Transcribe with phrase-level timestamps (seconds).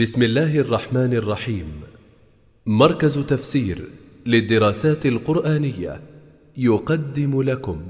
[0.00, 1.82] بسم الله الرحمن الرحيم.
[2.66, 3.78] مركز تفسير
[4.26, 6.00] للدراسات القرآنية
[6.56, 7.82] يقدم لكم.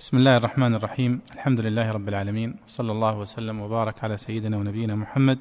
[0.00, 1.20] بسم الله الرحمن الرحيم.
[1.34, 2.56] الحمد لله رب العالمين.
[2.66, 5.38] صلى الله وسلم وبارك على سيدنا ونبينا محمد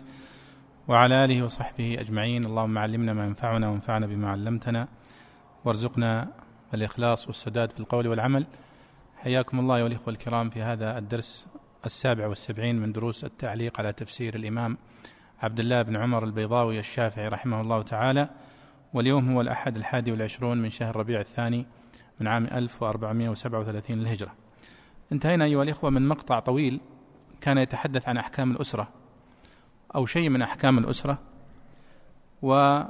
[0.87, 2.45] وعلى آله وصحبه أجمعين.
[2.45, 4.87] اللهم علمنا ما ينفعنا وانفعنا بما علمتنا.
[5.65, 6.27] وارزقنا
[6.73, 8.45] الإخلاص والسداد في القول والعمل.
[9.17, 11.45] حياكم الله الإخوة الكرام في هذا الدرس
[11.85, 14.77] السابع والسبعين من دروس التعليق على تفسير الإمام
[15.41, 18.29] عبد الله بن عمر البيضاوي الشافعي رحمه الله تعالى
[18.93, 21.65] واليوم هو الأحد الحادي والعشرون من شهر ربيع الثاني
[22.19, 24.33] من عام 1437 للهجرة.
[25.11, 26.79] انتهينا أيها الإخوة من مقطع طويل
[27.41, 28.87] كان يتحدث عن أحكام الأسرة
[29.95, 31.17] أو شيء من أحكام الأسرة
[32.41, 32.81] و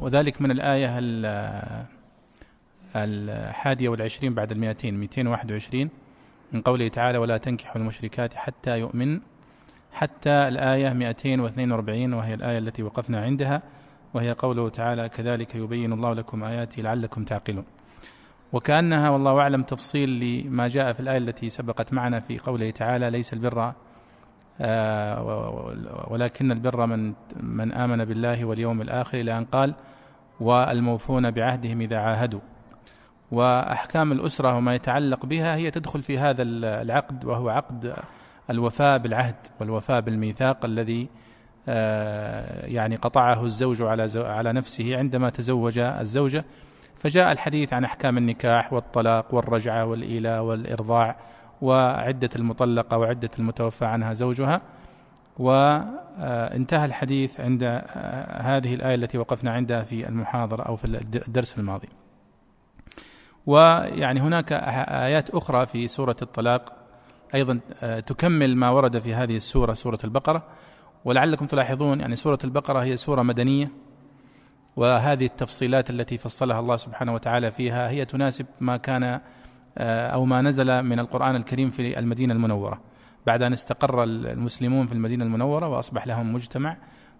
[0.00, 0.98] وذلك من الآية
[2.96, 5.88] الحادية والعشرين بعد المئتين 221
[6.52, 9.20] من قوله تعالى ولا تنكحوا المشركات حتى يؤمن
[9.92, 13.62] حتى الآية 242 وهي الآية التي وقفنا عندها
[14.14, 17.64] وهي قوله تعالى كذلك يبين الله لكم آياته لعلكم تعقلون
[18.52, 23.32] وكأنها والله أعلم تفصيل لما جاء في الآية التي سبقت معنا في قوله تعالى ليس
[23.32, 23.72] البر
[24.60, 25.22] آه،
[26.10, 29.74] ولكن البر من من آمن بالله واليوم الآخر إلى أن قال
[30.40, 32.40] والموفون بعهدهم إذا عاهدوا
[33.32, 37.94] وأحكام الأسرة وما يتعلق بها هي تدخل في هذا العقد وهو عقد
[38.50, 41.08] الوفاء بالعهد والوفاء بالميثاق الذي
[41.68, 46.44] آه، يعني قطعه الزوج على على نفسه عندما تزوج الزوجة
[46.98, 51.16] فجاء الحديث عن أحكام النكاح والطلاق والرجعة والإيلاء والإرضاع
[51.62, 54.60] وعدة المطلقة وعدة المتوفى عنها زوجها
[55.38, 60.84] وانتهى الحديث عند آه، هذه الآية التي وقفنا عندها في المحاضرة أو في
[61.28, 61.88] الدرس الماضي.
[63.46, 66.81] ويعني هناك آيات أخرى في سورة الطلاق
[67.34, 70.42] أيضا آه، تكمل ما ورد في هذه السورة سورة البقرة.
[71.04, 73.70] ولعلكم تلاحظون يعني سورة البقرة هي سورة مدنية
[74.76, 79.20] وهذه التفصيلات التي فصلها الله سبحانه وتعالى فيها هي تناسب ما كان
[79.78, 82.80] آه، أو ما نزل من القرآن الكريم في المدينة المنورة.
[83.26, 86.76] بعد أن استقر المسلمون في المدينة المنورة وأصبح لهم مجتمع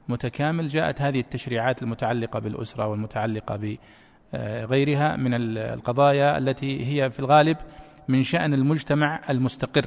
[0.08, 3.76] متكامل جاءت هذه التشريعات المتعلقة بالأسرة والمتعلقة
[4.32, 7.56] بغيرها من القضايا التي هي في الغالب
[8.08, 9.86] من شأن المجتمع المستقر.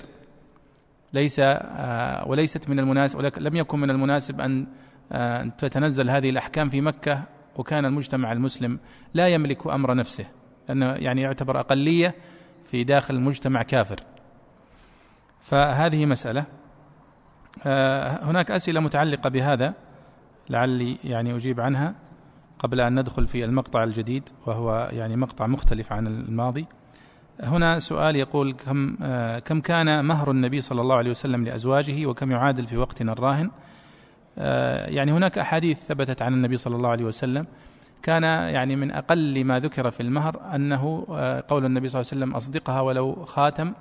[1.13, 4.67] ليس آه، وليست من المناسب لم يكن من المناسب أن
[5.11, 7.23] آه، تتنزل هذه الأحكام في مكة
[7.55, 8.79] وكان المجتمع المسلم
[9.13, 10.25] لا يملك أمر نفسه
[10.67, 12.15] لأنه يعني يعتبر أقلية
[12.65, 13.99] في داخل المجتمع كافر.
[15.39, 16.45] فهذه مسألة.
[17.65, 19.73] آه، هناك أسئلة متعلقة بهذا
[20.49, 21.95] لعلي يعني أجيب عنها
[22.59, 26.65] قبل أن ندخل في المقطع الجديد وهو يعني مقطع مختلف عن الماضي.
[27.43, 32.31] هنا سؤال يقول كم آه، كم كان مهر النبي صلى الله عليه وسلم لأزواجه وكم
[32.31, 33.51] يعادل في وقتنا الراهن
[34.37, 37.47] آه، يعني هناك أحاديث ثبتت عن النبي صلى الله عليه وسلم.
[38.03, 42.21] كان يعني من أقل ما ذكر في المهر أنه آه، قول النبي صلى الله عليه
[42.23, 43.73] وسلم أصدقها ولو خاتم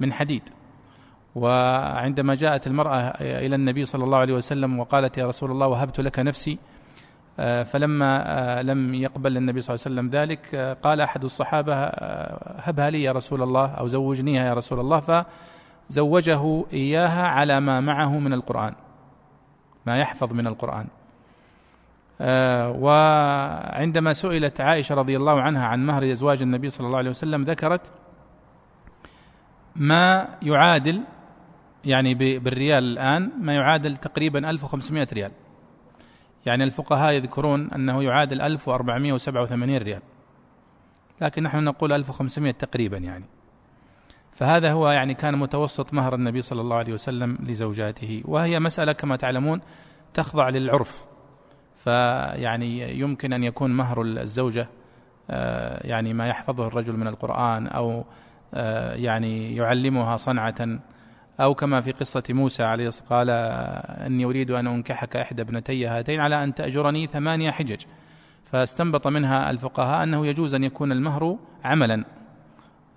[0.00, 0.42] من حديد.
[1.34, 6.18] وعندما جاءت المرأة إلى النبي صلى الله عليه وسلم وقالت يا رسول الله وهبت لك
[6.18, 6.58] نفسي
[7.38, 11.74] فلما آه، لم يقبل النبي صلى الله عليه وسلم ذلك آه، قال أحد الصحابة
[12.58, 15.24] هبها لي يا رسول الله أو زوجنيها يا رسول الله
[15.90, 18.74] فزوجه إياها على ما معه من القرآن
[19.86, 20.86] ما يحفظ من القرآن.
[22.80, 27.80] وعندما سئلت عائشة رضي الله عنها عن مهر ازواج النبي صلى الله عليه وسلم ذكرت
[29.76, 31.02] ما يعادل
[31.84, 35.30] يعني بالريال الآن ما يعادل تقريبا 1500 ريال.
[36.46, 40.00] يعني الفقهاء يذكرون أنه يعادل 1487 ريال.
[41.20, 43.24] لكن نحن نقول 1500 تقريبا يعني.
[44.32, 48.22] فهذا هو يعني كان متوسط مهر النبي صلى الله عليه وسلم لزوجاته.
[48.24, 49.60] وهي مسألة كما تعلمون
[50.14, 51.04] تخضع للعرف.
[51.84, 54.68] فيعني يمكن أن يكون مهر الزوجة
[55.30, 58.04] آه، يعني ما يحفظه الرجل من القرآن أو
[58.54, 60.78] آه، يعني يعلمها صنعة.
[61.40, 63.30] أو كما في قصة موسى عليه قال
[64.06, 67.82] إني أريد أن أنكحك إحدى ابنتي هاتين على أن تأجرني ثمانية حجج.
[68.52, 72.04] فاستنبط منها الفقهاء أنه يجوز أن يكون المهر عملا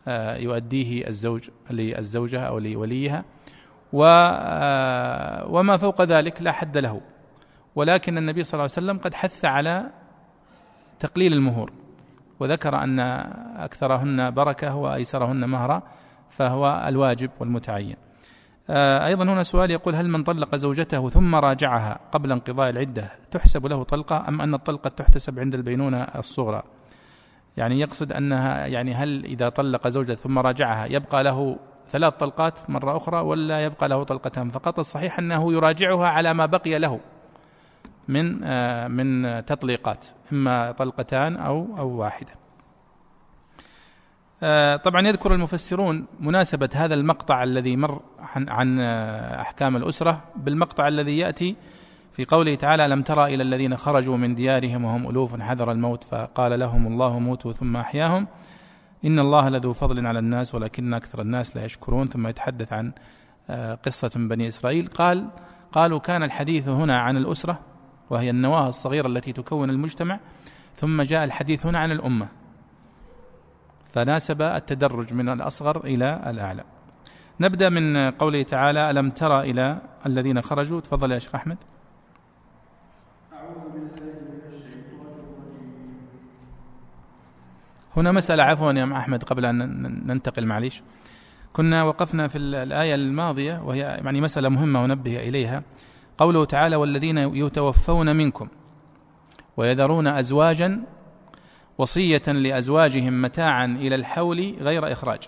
[0.08, 3.24] آه، يؤديه الزوج للزوجة أو لوليها.
[3.94, 7.02] آه، وما فوق ذلك لا حد له.
[7.76, 9.86] ولكن النبي صلى الله عليه وسلم قد حث على
[11.00, 11.72] تقليل المهور.
[12.40, 13.00] وذكر أن
[13.58, 15.84] أكثرهن بركة وأيسرهن مهرا
[16.30, 17.96] فهو الواجب والمتعين.
[18.70, 23.84] أيضا هنا سؤال يقول هل من طلق زوجته ثم راجعها قبل انقضاء العدة تحسب له
[23.84, 26.64] طلقة أم أن الطلقة تحتسب عند البينونة الصغرى؟
[27.58, 31.58] يعني يقصد أنها يعني هل إذا طلق زوجته ثم راجعها يبقى له
[31.90, 36.80] ثلاث طلقات مرة أخرى ولا يبقى له طلقتان؟ فقط الصحيح أنه يراجعها على ما بقي
[36.80, 37.00] له
[38.08, 42.32] من آه، من تطليقات إما طلقتان أو أو واحدة.
[42.32, 42.43] آه،
[44.84, 48.02] طبعا يذكر المفسرون مناسبة هذا المقطع الذي مر
[48.36, 51.56] عن آه، أحكام الأسرة بالمقطع الذي يأتي
[52.12, 56.60] في قوله تعالى لم ترى إلى الذين خرجوا من ديارهم وهم ألوف حذر الموت فقال
[56.60, 58.28] لهم الله موتوا ثم أحياهم.
[59.06, 62.08] إن الله لذو فضل على الناس ولكن أكثر الناس لا يشكرون.
[62.08, 62.92] ثم يتحدث عن
[63.50, 64.88] آه، قصة من بني إسرائيل.
[64.88, 65.28] قال
[65.72, 67.60] قالوا كان الحديث هنا عن الأسرة
[68.10, 70.20] وهي النواة الصغيرة التي تكون المجتمع.
[70.76, 72.43] ثم جاء الحديث هنا عن الأمة.
[73.94, 76.64] فناسب التدرج من الأصغر إلى الأعلى.
[77.40, 81.58] نبدأ من قوله تعالى ألم ترى إلى الذين خرجوا؟ تفضل يا شيخ أحمد.
[87.98, 89.58] هنا مسألة عفوا يا أحمد قبل أن
[90.08, 90.84] ننتقل معليش.
[91.54, 95.64] كنا وقفنا في الآية الماضية وهي يعني مسألة مهمة ونبه إليها.
[96.18, 98.48] قوله تعالى والذين يتوفون منكم
[99.58, 100.84] ويذرون أزواجا
[101.78, 105.20] وصية لأزواجهم متاعا إلى الحول غير إخراج.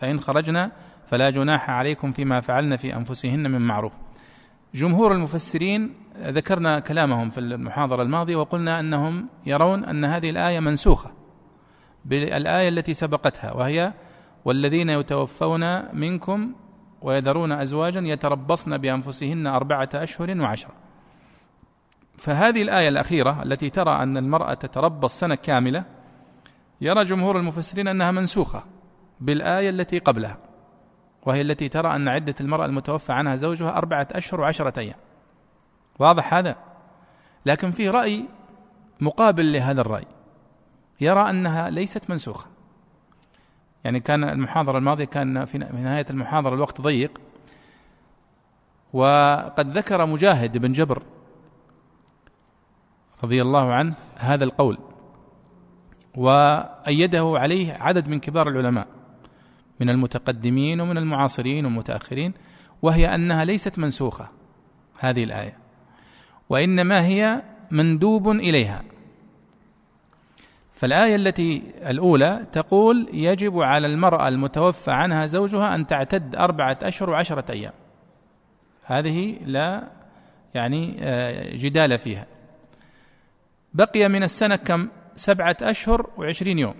[0.00, 0.72] فإن خرجنا
[1.06, 3.92] فلا جناح عليكم فيما فعلن في أنفسهن من معروف.
[4.74, 11.10] جمهور المفسرين ذكرنا كلامهم في المحاضرة الماضية وقلنا أنهم يرون أن هذه الآية منسوخة
[12.04, 13.92] بالآية التي سبقتها وهي
[14.44, 16.52] والذين يتوفون منكم
[17.02, 20.85] ويذرون أزواجا يتربصن بأنفسهن أربعة أشهر وعشرة.
[22.18, 25.84] فهذه الآية الأخيرة التي ترى أن المرأة تتربص سنة كاملة
[26.80, 28.64] يرى جمهور المفسرين أنها منسوخة
[29.20, 30.38] بالآية التي قبلها
[31.26, 34.96] وهي التي ترى أن عدة المرأة المتوفى عنها زوجها أربعة أشهر وعشرة أيام.
[35.98, 36.56] واضح هذا؟
[37.46, 38.24] لكن في رأي
[39.00, 40.06] مقابل لهذا الرأي
[41.00, 42.46] يرى أنها ليست منسوخة.
[43.84, 47.20] يعني كان المحاضرة الماضية كان في نهاية المحاضرة الوقت ضيق
[48.92, 51.02] وقد ذكر مجاهد بن جبر
[53.24, 54.78] رضي الله عنه هذا القول
[56.14, 58.86] وأيده عليه عدد من كبار العلماء
[59.80, 62.32] من المتقدمين ومن المعاصرين والمتأخرين
[62.82, 64.28] وهي أنها ليست منسوخة
[64.98, 65.58] هذه الآية
[66.48, 68.82] وإنما هي مندوب إليها.
[70.72, 77.52] فالآية التي الأولى تقول يجب على المرأة المتوفى عنها زوجها أن تعتد أربعة أشهر وعشرة
[77.52, 77.72] أيام.
[78.82, 79.82] هذه لا
[80.54, 82.26] يعني آه، جدال فيها.
[83.76, 86.74] بقي من السنة كم؟ سبعة أشهر وعشرين يوم.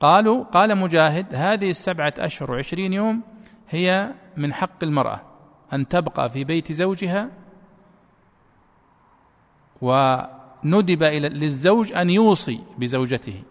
[0.00, 3.22] قالوا قال مجاهد هذه السبعة أشهر وعشرين يوم
[3.68, 5.20] هي من حق المرأة
[5.72, 7.30] أن تبقى في بيت زوجها
[9.82, 13.42] وندب إلى للزوج أن يوصي بزوجته.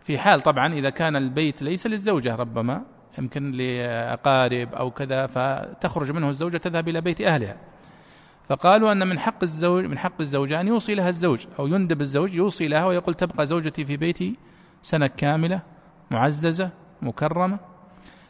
[0.00, 2.84] في حال طبعا إذا كان البيت ليس للزوجة ربما
[3.18, 7.71] يمكن لأقارب أو كذا فتخرج منه الزوجة تذهب إلى بيت أهلها.
[8.52, 12.34] فقالوا أن من حق الزوج من حق الزوجة أن يوصي لها الزوج أو يندب الزوج
[12.34, 14.36] يوصي لها ويقول تبقى زوجتي في بيتي
[14.82, 15.60] سنة كاملة
[16.10, 16.70] معززة
[17.02, 17.58] مكرمة.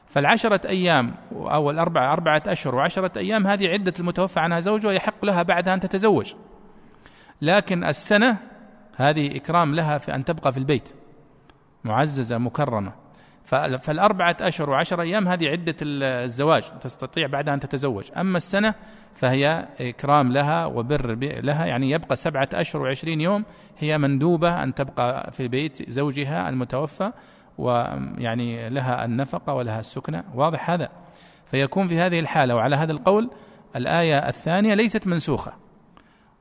[0.06, 5.42] فالعشرة أيام أو الأربعة أربعة أشهر وعشرة أيام هذه عدة المتوفى عنها زوجها يحق لها
[5.42, 6.34] بعدها أن تتزوج.
[7.40, 8.36] لكن السنة
[8.96, 10.88] هذه إكرام لها في أن تبقى في البيت
[11.84, 12.92] معززة مكرمة.
[13.44, 18.04] فالأربعة أشهر وعشر أيام هذه عدة الزواج تستطيع بعدها أن تتزوج.
[18.16, 18.74] أما السنة
[19.14, 23.44] فهي إكرام لها وبر لها يعني يبقى سبعة أشهر وعشرين يوم
[23.78, 27.12] هي مندوبة أن تبقى في بيت زوجها المتوفى
[27.58, 30.25] ويعني لها النفقة ولها السكنة.
[30.34, 30.88] واضح هذا؟
[31.50, 32.54] فيكون في هذه الحالة.
[32.54, 33.30] وعلى هذا القول
[33.76, 35.52] الآية الثانية ليست منسوخة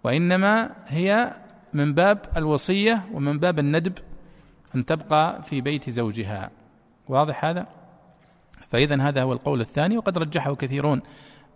[0.03, 1.34] وإنما هي
[1.74, 3.93] من باب الوصية ومن باب الندب
[4.75, 6.50] أن تبقى في بيت زوجها.
[7.12, 7.68] واضح هذا؟
[8.70, 11.01] فإذا هذا هو القول الثاني وقد رجحه كثيرون.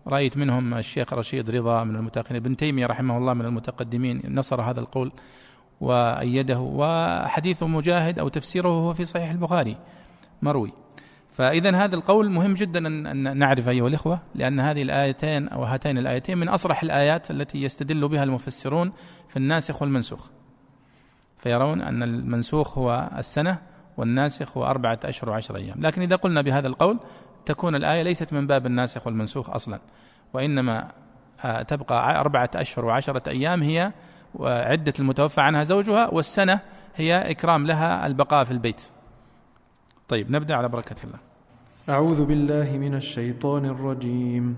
[0.07, 4.79] رأيت منهم الشيخ رشيد رضا من المتأخرين ابن تيمية رحمه الله من المتقدمين نصر هذا
[4.79, 5.12] القول
[5.81, 6.59] وأيده.
[6.59, 9.77] وحديث مجاهد أو تفسيره هو في صحيح البخاري
[10.41, 10.74] مروي.
[11.31, 16.38] فإذا هذا القول مهم جدا أن نعرف أيها الإخوة لأن هذه الآيتين أو هاتين الآيتين
[16.38, 18.91] من أصرح الآيات التي يستدل بها المفسرون
[19.29, 20.29] في الناسخ والمنسوخ.
[21.38, 25.77] فيرون أن المنسوخ هو السنة والناسخ هو أربعة أشهر وعشر أيام.
[25.81, 26.99] لكن إذا قلنا بهذا القول
[27.45, 29.79] تكون الآية ليست من باب الناسخ والمنسوخ أصلا.
[30.33, 30.91] وإنما
[31.45, 33.91] آه، تبقى أربعة أشهر وعشرة أيام هي
[34.39, 36.59] عدة المتوفى عنها زوجها والسنة
[36.95, 38.81] هي إكرام لها البقاء في البيت.
[40.07, 41.17] طيب نبدأ على بركة الله.
[41.89, 44.57] أعوذ بالله من الشيطان الرجيم.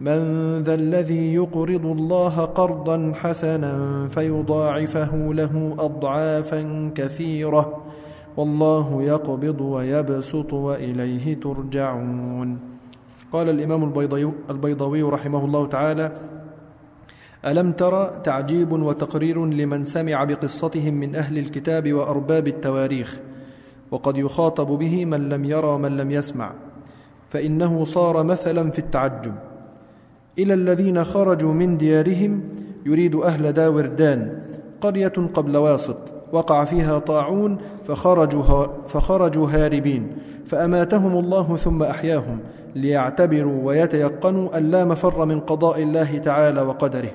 [0.00, 0.18] من
[0.62, 7.82] ذا الذي يقرض الله قرضا حسنا فيضاعفه له أضعافا كثيرة
[8.36, 12.58] والله يقبض ويبسط وإليه ترجعون.
[13.32, 13.84] قال الإمام
[14.50, 16.12] البيضوي, رحمه الله تعالى
[17.46, 23.20] ألم تر تعجيب وتقرير لمن سمع بقصتهم من أهل الكتاب وأرباب التواريخ؟
[23.90, 26.52] وقد يخاطب به من لم يرى من لم يسمع.
[27.30, 29.34] فإنه صار مثلا في التعجب.
[30.38, 32.40] إلى الذين خرجوا من ديارهم
[32.86, 34.38] يريد أهل داوردان
[34.80, 35.96] قرية قبل واسط
[36.32, 40.12] وقع فيها طاعون فخرجوا, فخرجوا هاربين
[40.46, 42.38] فأماتهم الله ثم أحياهم
[42.74, 47.10] ليعتبروا ويتيقنوا أن لا مفر من قضاء الله تعالى وقدره.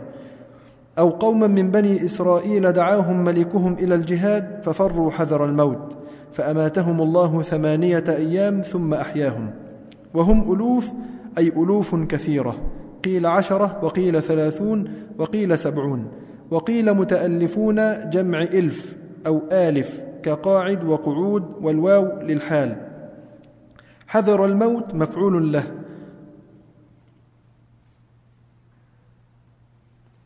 [0.99, 5.97] أو قوما من بني إسرائيل دعاهم ملكهم إلى الجهاد ففروا حذر الموت
[6.31, 9.49] فأماتهم الله ثمانية أيام ثم أحياهم.
[10.13, 10.91] وهم ألوف
[11.37, 12.55] أي ألوف كثيرة.
[13.03, 16.07] قيل عشرة وقيل ثلاثون وقيل سبعون.
[16.51, 18.95] وقيل متألفون جمع إلف
[19.27, 22.75] أو آلف كقاعد وقعود والواو للحال.
[24.07, 25.63] حذر الموت مفعول له.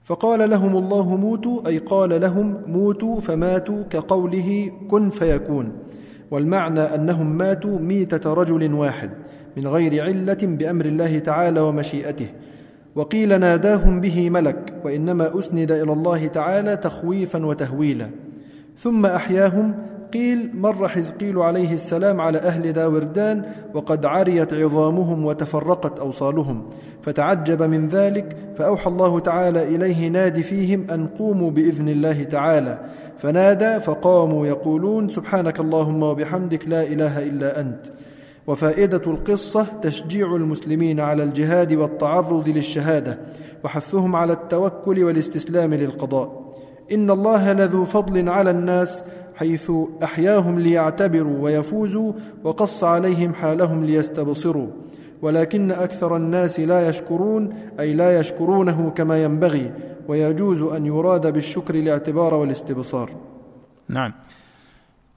[0.04, 5.72] فقال لهم الله موتوا أي قال لهم موتوا فماتوا كقوله كن فيكون.
[6.32, 9.10] والمعنى أنهم ماتوا ميتة رجل واحد
[9.58, 12.28] من غير علة بأمر الله تعالى ومشيئته.
[12.96, 18.10] وقيل ناداهم به ملك وإنما أسند إلى الله تعالى تخويفا وتهويلا.
[18.78, 19.76] ثم أحياهم
[20.14, 26.66] قيل مر حزقيل عليه السلام على أهل داوردان وقد عريت عظامهم وتفرقت أوصالهم.
[27.02, 32.80] فتعجب من ذلك فأوحى الله تعالى إليه نادي فيهم أن قوموا بإذن الله تعالى.
[33.18, 37.86] فنادى فقاموا يقولون سبحانك اللهم وبحمدك لا إله إلا أنت.
[38.48, 43.20] وفائدة القصة تشجيع المسلمين على الجهاد والتعرض للشهادة
[43.64, 46.56] وحثهم على التوكل والاستسلام للقضاء.
[46.92, 49.04] إن الله لذو فضل على الناس
[49.36, 49.72] حيث
[50.04, 54.68] أحياهم ليعتبروا ويفوزوا وقص عليهم حالهم ليستبصروا.
[55.22, 59.72] ولكن أكثر الناس لا يشكرون أي لا يشكرونه كما ينبغي
[60.08, 63.10] ويجوز أن يراد بالشكر الاعتبار والاستبصار.
[63.90, 64.14] نعم.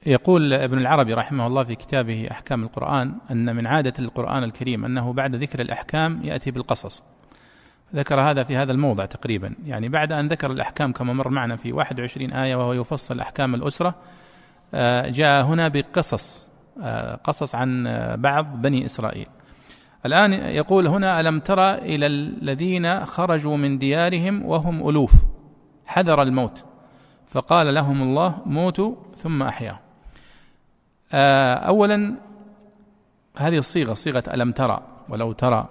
[0.06, 5.12] يقول ابن العربي رحمه الله في كتابه أحكام القرآن أن من عادة القرآن الكريم أنه
[5.12, 7.02] بعد ذكر الأحكام يأتي بالقصص.
[7.94, 9.54] ذكر هذا في هذا الموضع تقريبا.
[9.64, 13.94] يعني بعد أن ذكر الأحكام كما مر معنا في 21 آية وهو يفصل أحكام الأسرة
[14.74, 16.48] آه، جاء هنا بقصص
[16.82, 19.26] آه، قصص عن آه، بعض بني إسرائيل.
[20.06, 25.12] الآن يقول هنا ألم ترى إلى الذين خرجوا من ديارهم وهم ألوف؟
[25.86, 26.64] حذر الموت.
[27.26, 29.87] فقال لهم الله موتوا ثم أحياهم
[31.12, 32.14] أولا
[33.36, 35.68] هذه الصيغة صيغة ألم ترى ولو ترى.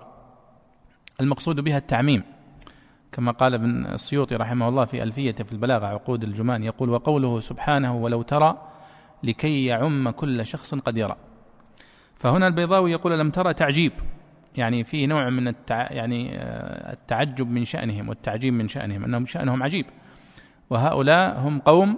[1.21, 2.23] المقصود بها التعميم.
[3.11, 7.95] كما قال ابن السيوطي رحمه الله في ألفية في البلاغة عقود الجمان يقول وقوله سبحانه
[7.95, 8.57] ولو ترى
[9.23, 11.15] لكي يعم كل شخص قد يرى.
[12.15, 13.91] فهنا البيضاوي يقول لم ترى تعجيب؟
[14.57, 15.91] يعني في نوع من التع...
[15.91, 19.85] يعني آه، التعجب من شأنهم والتعجيب من شأنهم أنهم شأنهم عجيب.
[20.69, 21.97] وهؤلاء هم قوم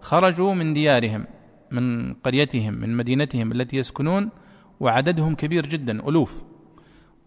[0.00, 1.26] خرجوا من ديارهم.
[1.70, 4.30] من قريتهم من مدينتهم التي يسكنون
[4.80, 6.42] وعددهم كبير جدا ألوف.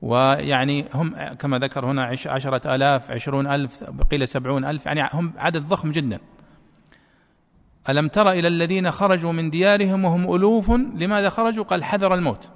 [0.02, 5.64] ويعني هم كما ذكر هنا عشرة آلاف عشرون ألف قيل سبعون ألف يعني هم عدد
[5.64, 6.20] ضخم جدا.
[7.90, 12.50] ألم تر إلى الذين خرجوا من ديارهم وهم ألوف؟ لماذا خرجوا؟ قال حذر الموت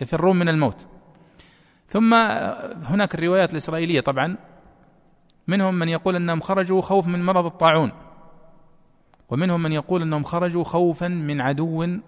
[0.00, 0.86] يفرون من الموت.
[1.88, 2.14] ثم
[2.84, 4.36] هناك الروايات الإسرائيلية طبعا
[5.46, 7.92] منهم من يقول أنهم خرجوا خوف من مرض الطاعون.
[9.28, 11.98] ومنهم من يقول أنهم خرجوا خوفا من عدو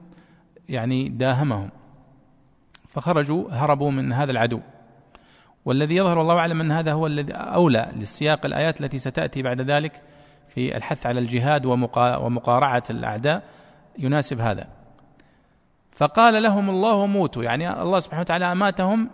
[0.68, 1.70] يعني داهمهم.
[2.88, 4.60] فخرجوا هربوا من هذا العدو.
[5.64, 10.02] والذي يظهر الله أعلم أن هذا هو الذي أولى للسياق الآيات التي ستأتي بعد ذلك
[10.48, 13.42] في الحث على الجهاد ومقارعة الأعداء.
[13.98, 14.66] يناسب هذا.
[15.92, 19.10] فقال لهم الله موتوا يعني الله سبحانه وتعالى أماتهم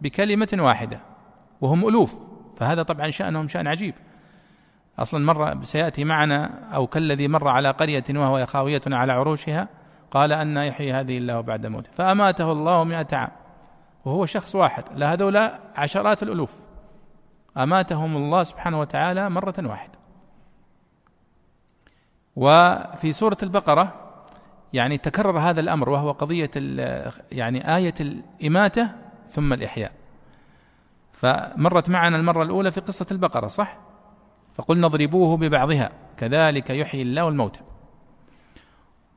[0.00, 1.00] بكلمة واحدة
[1.60, 2.14] وهم ألوف.
[2.56, 3.94] فهذا طبعا شأنهم شأن عجيب.
[4.98, 9.68] أصلا مر سيأتي معنا أو كالذي مر على قرية وهو خاويه على عروشها
[10.10, 13.30] قال أن يحيي هذه الله بعد موته فأماته الله مئة عام
[14.04, 16.54] وهو شخص واحد لا هذولا عشرات الألوف
[17.56, 19.98] أماتهم الله سبحانه وتعالى مرة واحدة
[22.36, 23.94] وفي سورة البقرة
[24.72, 26.50] يعني تكرر هذا الأمر وهو قضية
[27.32, 28.88] يعني آية الإماتة
[29.26, 29.92] ثم الإحياء
[31.12, 33.87] فمرت معنا المرة الأولى في قصة البقرة صح؟
[34.58, 35.90] فقلنا اضربوه ببعضها.
[36.16, 37.60] كذلك يحيي الله الموتى.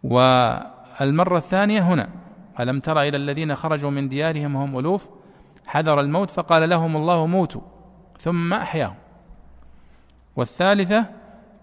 [0.03, 2.09] والمرة الثانية هنا
[2.59, 5.07] ألم تر إلى الذين خرجوا من ديارهم وهم ألوف؟
[5.65, 7.61] حذر الموت فقال لهم الله موتوا
[8.19, 8.95] ثم أحياهم.
[10.35, 11.05] والثالثة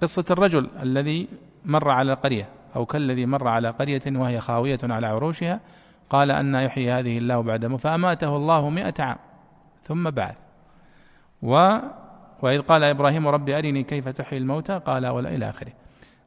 [0.02, 1.28] قصة الرجل الذي
[1.64, 5.61] مر على قرية أو كالذي مر على قرية وهي خاوية على عروشها
[6.11, 9.16] قال أن يحيي هذه الله بعد فأماته الله مئة عام
[9.82, 10.37] ثم بعث.
[11.42, 11.78] و
[12.42, 15.73] وإذ قال إبراهيم رب أرني كيف تحيي الموتى؟ قال ولا إلى آخره.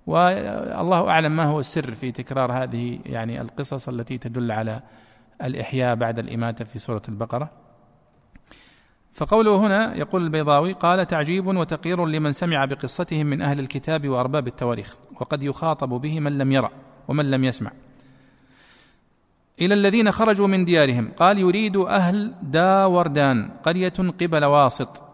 [0.08, 4.82] والله أعلم ما هو السر في تكرار هذه يعني القصص التي تدل على
[5.44, 7.50] الإحياء بعد الإماتة في سورة البقرة.
[9.14, 14.96] فقوله هنا يقول البيضاوي قال تعجيب وتقير لمن سمع بقصتهم من أهل الكتاب وأرباب التواريخ
[15.22, 16.70] وقد يخاطب به من لم يرى
[17.08, 17.72] ومن لم يسمع.
[19.62, 25.11] إلى الذين خرجوا من ديارهم قال يريد أهل داوردان قرية قبل واسط.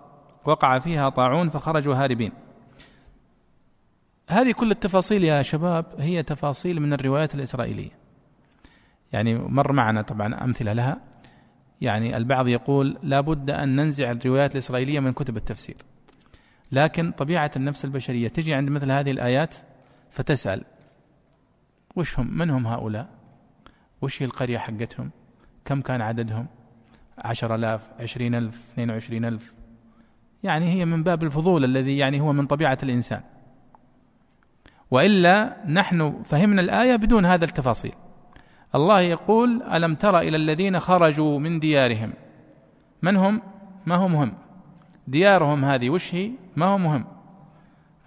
[0.48, 2.32] وقع فيها طاعون فخرجوا هاربين.
[4.30, 7.92] هذه كل التفاصيل يا شباب هي تفاصيل من الروايات الإسرائيلية.
[9.14, 11.02] يعني مر معنا طبعا أمثلة لها.
[11.82, 15.78] يعني البعض يقول لا بد أن ننزع الروايات الإسرائيلية من كتب التفسير.
[16.72, 19.56] لكن طبيعة النفس البشرية تجي عند مثل هذه الآيات
[20.12, 20.64] فتسأل
[21.96, 23.10] وش هم؟ من هم هؤلاء؟
[24.02, 25.12] وش هي القرية حقتهم؟
[25.66, 26.48] كم كان عددهم؟
[27.18, 29.57] عشر ألاف عشرين ألف اثنين وعشرين ألف.
[30.44, 33.22] يعني هي من باب الفضول الذي يعني هو من طبيعة الإنسان.
[34.92, 37.94] وإلا نحن فهمنا الآية بدون هذا التفاصيل.
[38.76, 42.14] الله يقول ألم تر إلى الذين خرجوا من ديارهم؟
[43.02, 43.42] من هم؟
[43.86, 44.34] ما هو مهم
[45.08, 47.06] ديارهم هذه وش هي؟ ما هو مهم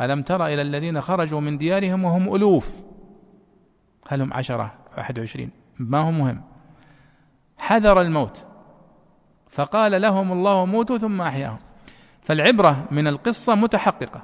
[0.00, 2.76] ألم تر إلى الذين خرجوا من ديارهم وهم ألوف؟
[4.08, 6.42] هل هم عشرة واحد وعشرين؟ ما هو مهم
[7.58, 8.44] حذر الموت.
[9.50, 11.58] فقال لهم الله موتوا ثم أحياهم.
[12.30, 14.22] فالعبرة من القصة متحققة.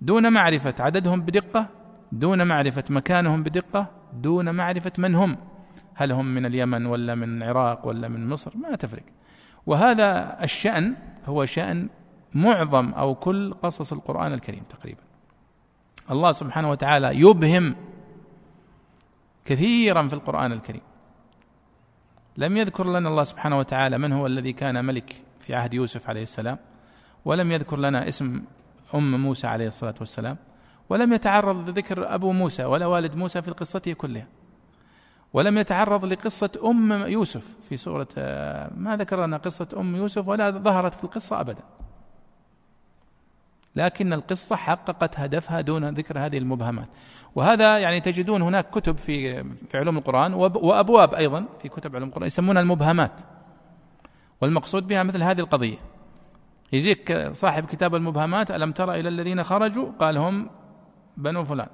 [0.00, 1.68] دون معرفة عددهم بدقة
[2.12, 5.36] دون معرفة مكانهم بدقة دون معرفة من هم.
[5.94, 9.02] هل هم من اليمن ولا من العراق ولا من مصر؟ ما تفرق.
[9.66, 10.94] وهذا الشأن
[11.26, 11.88] هو شأن
[12.34, 15.02] معظم أو كل قصص القرآن الكريم تقريبا.
[16.10, 17.76] الله سبحانه وتعالى يبهم
[19.44, 20.82] كثيرا في القرآن الكريم.
[22.36, 26.22] لم يذكر لنا الله سبحانه وتعالى من هو الذي كان ملك في عهد يوسف عليه
[26.22, 26.58] السلام.
[27.26, 28.42] ولم يذكر لنا اسم
[28.94, 30.36] أم موسى عليه الصلاة والسلام
[30.88, 34.26] ولم يتعرض ذكر أبو موسى ولا والد موسى في قصته كلها.
[35.32, 38.08] ولم يتعرض لقصة أم يوسف في سورة
[38.76, 41.62] ما ذكر لنا قصة أم يوسف ولا ظهرت في القصة أبدا.
[43.76, 46.88] لكن القصة حققت هدفها دون ذكر هذه المبهمات.
[47.34, 52.26] وهذا يعني تجدون هناك كتب في في علوم القرآن وأبواب أيضا في كتب علوم القرآن
[52.26, 53.20] يسمونها المبهمات.
[54.40, 55.95] والمقصود بها مثل هذه القضية.
[56.72, 60.50] يجيك صاحب كتاب المبهمات ألم ترى إلى الذين خرجوا؟ قال هم
[61.16, 61.68] بنو فلان.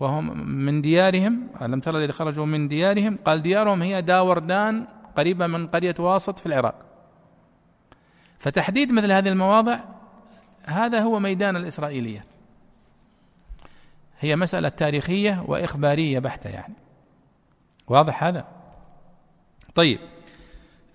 [0.00, 5.66] وهم من ديارهم ألم ترى الذين خرجوا من ديارهم؟ قال ديارهم هي داوردان قريبة من
[5.66, 6.74] قرية واسط في العراق.
[8.38, 9.78] فتحديد مثل هذه المواضع
[10.64, 12.26] هذا هو ميدان الإسرائيليات
[14.20, 16.74] هي مسألة تاريخية وإخبارية بحتة يعني.
[17.88, 18.44] واضح هذا؟
[19.74, 19.98] طيب.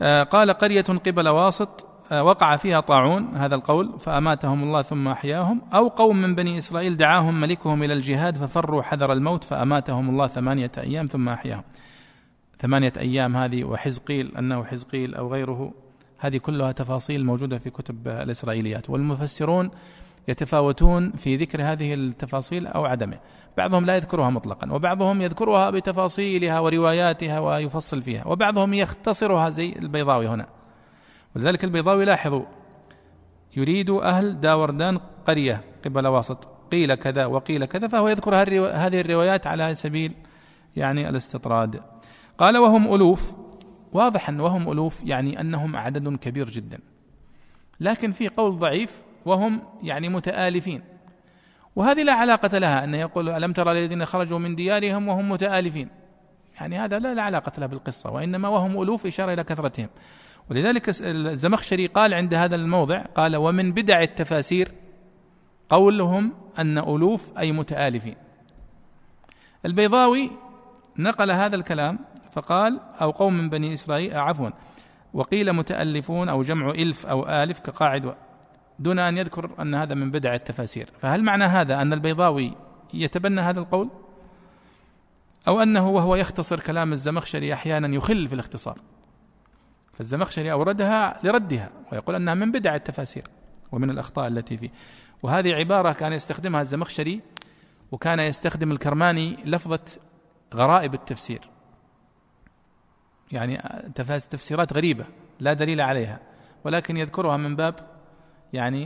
[0.02, 5.62] آه قال قرية قبل واسط وقع فيها طاعون هذا القول فأماتهم الله ثم أحياهم.
[5.74, 10.71] أو قوم من بني إسرائيل دعاهم ملكهم إلى الجهاد ففروا حذر الموت فأماتهم الله ثمانية
[10.78, 11.63] أيام ثم أحياهم.
[12.60, 15.74] ثمانية أيام هذه وحزقيل أنه حزقيل أو غيره
[16.17, 18.89] هذه كلها تفاصيل موجودة في كتب الإسرائيليات.
[18.89, 19.71] والمفسرون
[20.28, 23.17] يتفاوتون في ذكر هذه التفاصيل أو عدمه.
[23.58, 30.61] بعضهم لا يذكرها مطلقا وبعضهم يذكرها بتفاصيلها ورواياتها ويفصل فيها وبعضهم يختصرها زي البيضاوي هنا.
[31.35, 32.45] ولذلك البيضاوي لاحظوا
[33.57, 39.75] يريد أهل داوردان قرية قبل واسط قيل كذا وقيل كذا فهو يذكر هذه الروايات على
[39.75, 40.13] سبيل
[40.75, 41.81] يعني الاستطراد.
[42.37, 43.33] قال وهم ألوف.
[43.93, 46.79] واضح أن وهم ألوف يعني أنهم عدد كبير جدا.
[47.79, 50.81] لكن في قول ضعيف وهم يعني متآلفين.
[51.75, 55.89] وهذه لا علاقة لها أن يقول ألم ترى الذين خرجوا من ديارهم وهم متآلفين؟
[56.61, 59.89] يعني هذا لا, لا علاقة له بالقصة وإنما وهم ألوف إشارة إلى كثرتهم.
[60.49, 64.71] ولذلك الزمخشري قال عند هذا الموضع قال ومن بدع التفاسير
[65.69, 68.15] قولهم أن ألوف أي متآلفين.
[69.65, 70.32] البيضاوي
[70.97, 71.99] نقل هذا الكلام
[72.32, 74.49] فقال أو قوم من بني إسرائيل عفوا
[75.13, 78.15] وقيل متألفون أو جمع إلف أو آلف كقاعد
[78.80, 80.89] دون أن يذكر أن هذا من بدع التفاسير.
[81.01, 82.54] فهل معنى هذا أن البيضاوي
[82.93, 83.89] يتبنى هذا القول؟
[85.47, 88.77] أو أنه وهو يختصر كلام الزمخشري أحيانا يخل في الاختصار؟
[90.01, 93.23] فالزمخشري أوردها لردها ويقول أنها من بدع التفاسير
[93.71, 94.69] ومن الأخطاء التي فيه.
[95.23, 97.21] وهذه عبارة كان يستخدمها الزمخشري
[97.91, 99.79] وكان يستخدم الكرماني لفظة
[100.53, 101.41] غرائب التفسير.
[103.31, 103.61] يعني
[104.29, 105.05] تفسيرات غريبة
[105.39, 106.19] لا دليل عليها
[106.63, 107.75] ولكن يذكرها من باب
[108.53, 108.83] يعني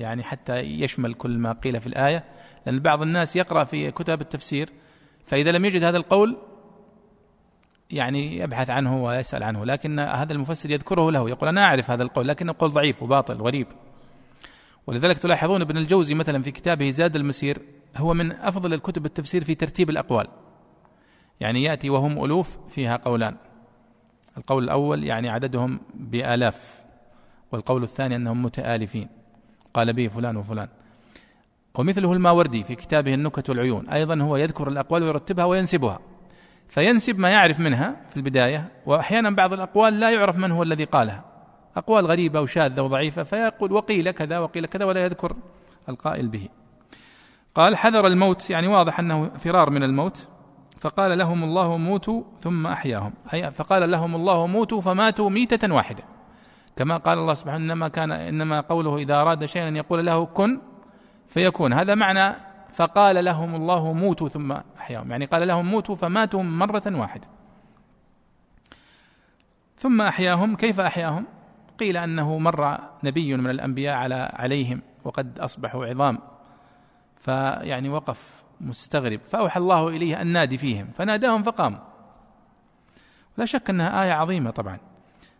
[0.00, 2.24] يعني حتى يشمل كل ما قيل في الآية.
[2.66, 4.72] لأن بعض الناس يقرأ في كتب التفسير
[5.26, 6.36] فإذا لم يجد هذا القول
[7.90, 12.28] يعني يبحث عنه ويسأل عنه لكن هذا المفسر يذكره له يقول أنا أعرف هذا القول
[12.28, 13.66] لكنه قول ضعيف وباطل غريب
[14.86, 17.58] ولذلك تلاحظون ابن الجوزي مثلا في كتابه زاد المسير
[17.96, 20.26] هو من أفضل الكتب التفسير في ترتيب الأقوال.
[21.40, 23.36] يعني يأتي وهم ألوف فيها قولان.
[24.38, 26.82] القول الأول يعني عددهم بآلاف
[27.52, 29.08] والقول الثاني أنهم متآلفين.
[29.74, 30.68] قال به فلان وفلان.
[31.74, 35.98] ومثله الماوردي في كتابه النكت والعيون أيضا هو يذكر الأقوال ويرتبها وينسبها.
[36.68, 41.24] فينسب ما يعرف منها في البداية وأحيانا بعض الأقوال لا يعرف من هو الذي قالها.
[41.76, 45.36] أقوال غريبة وشاذة وضعيفة فيقول وقيل كذا وقيل كذا ولا يذكر
[45.88, 46.48] القائل به.
[47.54, 48.50] قال حذر الموت.
[48.50, 50.28] يعني واضح أنه فرار من الموت.
[50.80, 53.12] فقال لهم الله موتوا ثم أحياهم.
[53.34, 56.04] أي فقال لهم الله موتوا فماتوا ميتة واحدة.
[56.76, 60.60] كما قال الله سبحانه إنما كان إنما قوله إذا أراد شيئا أن يقول له كن
[61.28, 61.72] فيكون.
[61.72, 62.34] هذا معنى
[62.74, 65.10] فقال لهم الله موتوا ثم أحياهم.
[65.10, 67.26] يعني قال لهم موتوا فماتوا مرة واحدة.
[69.76, 71.26] ثم أحياهم كيف أحياهم؟
[71.78, 76.18] قيل أنه مر نبي من الأنبياء على عليهم وقد أصبحوا عظام.
[77.16, 79.20] فيعني وقف مستغرب.
[79.24, 80.86] فأوحى الله إليه أن نادي فيهم.
[80.86, 81.78] فناداهم فقاموا.
[83.36, 84.78] لا شك أنها آية عظيمة طبعا.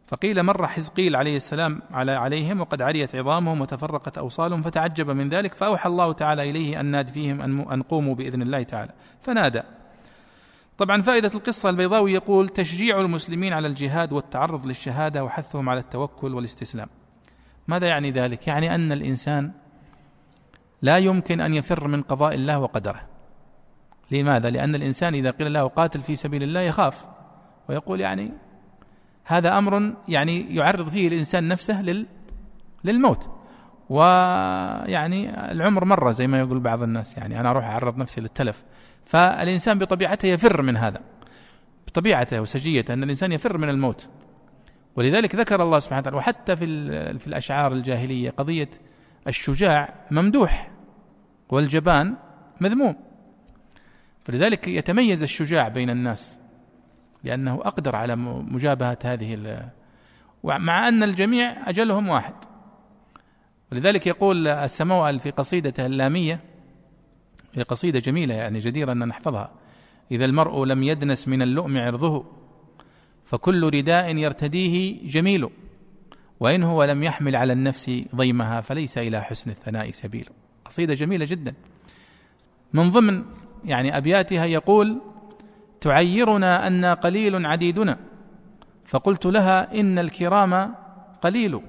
[0.06, 5.54] فقيل مر حزقيل عليه السلام على عليهم وقد عريت عظامهم وتفرقت أوصالهم فتعجب من ذلك
[5.54, 7.40] فأوحى الله تعالى إليه أن ناد فيهم
[7.70, 8.92] أن قوموا بإذن الله تعالى.
[9.20, 9.62] فنادى.
[10.78, 16.88] طبعا فائدة القصة البيضاوي يقول تشجيع المسلمين على الجهاد والتعرض للشهادة وحثهم على التوكل والاستسلام.
[17.68, 19.52] ماذا يعني ذلك؟ يعني أن الإنسان
[20.82, 23.00] لا يمكن أن يفر من قضاء الله وقدره.
[24.10, 27.04] لماذا؟ لأن الإنسان إذا قيل له قاتل في سبيل الله يخاف.
[27.68, 28.32] ويقول يعني
[29.24, 32.06] هذا أمر يعني يعرض فيه الإنسان نفسه لل
[32.84, 33.30] للموت.
[33.88, 38.62] ويعني العمر مرة زي ما يقول بعض الناس يعني أنا أروح أعرض نفسي للتلف.
[39.04, 41.00] فالإنسان بطبيعته يفر من هذا
[41.86, 44.08] بطبيعته وسجيته أن الإنسان يفر من الموت.
[44.96, 48.70] ولذلك ذكر الله سبحانه وتعالى وحتى في في الأشعار الجاهلية قضية
[49.28, 50.70] الشجاع ممدوح
[51.48, 52.16] والجبان
[52.60, 52.96] مذموم.
[54.24, 56.38] فلذلك يتميز الشجاع بين الناس.
[57.24, 59.68] لأنه أقدر على مجابهة هذه
[60.44, 62.34] مع أن الجميع أجلهم واحد.
[63.72, 66.40] ولذلك يقول السموأل في قصيدته اللامية
[67.54, 69.52] هي قصيدة جميلة يعني جديرة أن نحفظها.
[70.10, 72.24] إذا المرء لم يدنس من اللؤم عرضه
[73.24, 75.48] فكل رداء يرتديه جميل
[76.40, 80.28] وإن هو لم يحمل على النفس ضيمها فليس إلى حسن الثناء سبيل.
[80.64, 81.54] قصيدة جميلة جدا.
[82.72, 83.24] من ضمن
[83.64, 85.00] يعني أبياتها يقول
[85.84, 87.98] تعيرنا أنا قليل عديدنا.
[88.84, 90.74] فقلت لها إن الكرام
[91.22, 91.60] قليل.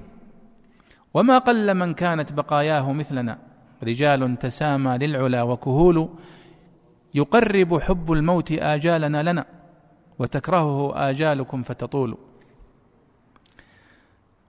[1.13, 3.37] وما قل من كانت بقاياه مثلنا.
[3.83, 6.09] رجال تسامى للعلا وكهول.
[7.15, 9.45] يقرب حب الموت آجالنا لنا.
[10.19, 12.17] وتكرهه آجالكم فتطول.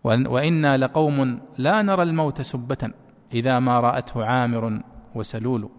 [0.04, 2.90] وإنا لقوم لا نرى الموت سبة
[3.34, 4.82] إذا ما رأته عامر
[5.14, 5.70] وسلول.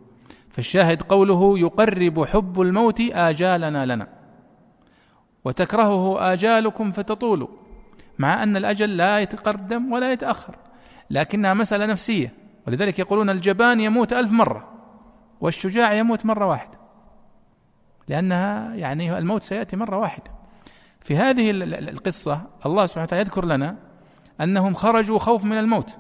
[0.58, 4.08] فالشاهد قوله يقرب حب الموت آجالنا لنا
[5.46, 7.48] وتكرهه آجالكم فتطول
[8.20, 10.56] مع أن الأجل لا يتقدم ولا يتأخر
[11.10, 12.34] لكنها مسألة نفسية
[12.68, 14.70] ولذلك يقولون الجبان يموت ألف مرة
[15.42, 16.78] والشجاع يموت مرة واحدة
[18.08, 20.32] لأنها يعني الموت سيأتي مرة واحدة.
[21.02, 21.52] في هذه
[21.90, 23.76] القصة الله سبحانه وتعالى يذكر لنا
[24.42, 25.98] أنهم خرجوا خوف من الموت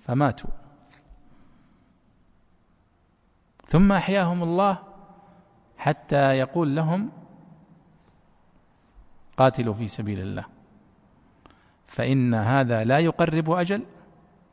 [0.00, 0.50] فماتوا.
[3.66, 4.78] ثم أحياهم الله
[5.78, 7.10] حتى يقول لهم
[9.36, 10.44] قاتلوا في سبيل الله.
[11.86, 13.82] فإن هذا لا يقرب أجل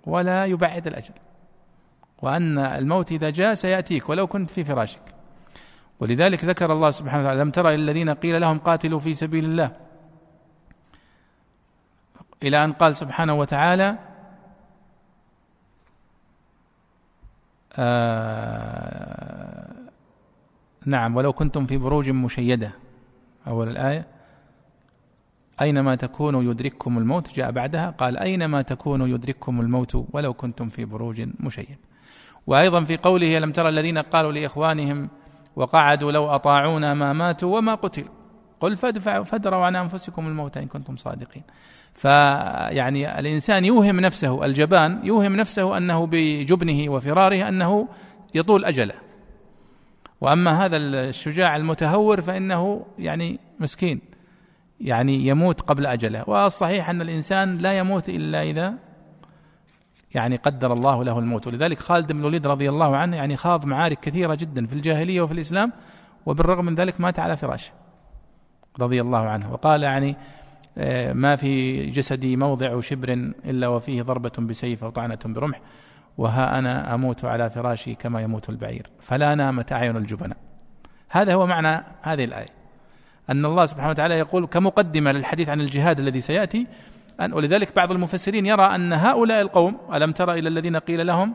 [0.06, 1.14] ولا يبعد الأجل.
[2.22, 5.02] وأن الموت إذا جاء سيأتيك ولو كنت في فراشك.
[6.00, 9.72] ولذلك ذكر الله سبحانه وتعالى لم ترى الذين قيل لهم قاتلوا في سبيل الله؟
[12.44, 13.98] إلى أن قال سبحانه وتعالى
[17.76, 19.74] آه
[20.86, 22.72] نعم ولو كنتم في بروج مشيدة.
[23.48, 24.08] أول الآية
[25.62, 31.30] أينما تكونوا يدرككم الموت جاء بعدها قال أينما تكونوا يدرككم الموت ولو كنتم في بروج
[31.40, 31.78] مشيد.
[32.48, 35.10] وأيضا في قوله لم ترى الذين قالوا لإخوانهم
[35.56, 38.14] وقعدوا لو أطاعونا ما ماتوا وما قتلوا؟
[38.60, 41.44] قل فادفعوا فادروا عن أنفسكم الموت إن كنتم صادقين.
[41.94, 47.88] فيعني الإنسان يوهم نفسه الجبان يوهم نفسه أنه بجبنه وفراره أنه
[48.36, 48.96] يطول أجله.
[50.22, 54.02] وأما هذا الشجاع المتهور فإنه يعني مسكين
[54.82, 56.24] يعني يموت قبل أجله.
[56.30, 58.74] والصحيح أن الإنسان لا يموت إلا إذا
[60.16, 61.48] يعني قدر الله له الموت.
[61.48, 65.34] ولذلك خالد بن الوليد رضي الله عنه يعني خاض معارك كثيرة جدا في الجاهلية وفي
[65.34, 65.72] الإسلام
[66.26, 67.72] وبالرغم من ذلك مات على فراشه
[68.80, 69.54] رضي الله عنه.
[69.54, 70.16] وقال يعني
[71.14, 73.14] ما في جسدي موضع شبر
[73.46, 75.62] إلا وفيه ضربة بسيف أو طعنة برمح
[76.18, 80.38] وها أنا أموت على فراشي كما يموت البعير فلا نامت أعين الجبناء.
[81.10, 82.50] هذا هو معنى هذه الآية.
[83.30, 86.68] أن الله سبحانه وتعالى يقول كمقدمة للحديث عن الجهاد الذي سيأتي
[87.22, 91.34] أن ولذلك بعض المفسرين يرى أن هؤلاء القوم ألم تر إلى الذين قيل لهم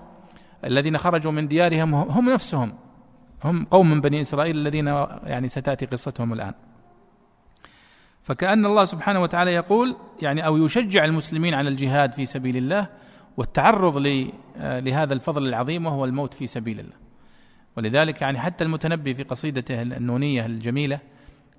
[0.64, 2.72] الذين خرجوا من ديارهم هم نفسهم
[3.44, 4.86] هم قوم من بني إسرائيل الذين
[5.26, 6.54] يعني ستأتي قصتهم الآن.
[8.28, 12.86] فكأن الله سبحانه وتعالى يقول يعني أو يشجع المسلمين على الجهاد في سبيل الله
[13.36, 13.96] والتعرض
[14.60, 16.94] لهذا الفضل العظيم وهو الموت في سبيل الله.
[17.76, 21.00] ولذلك يعني حتى المتنبي في قصيدته النونية الجميلة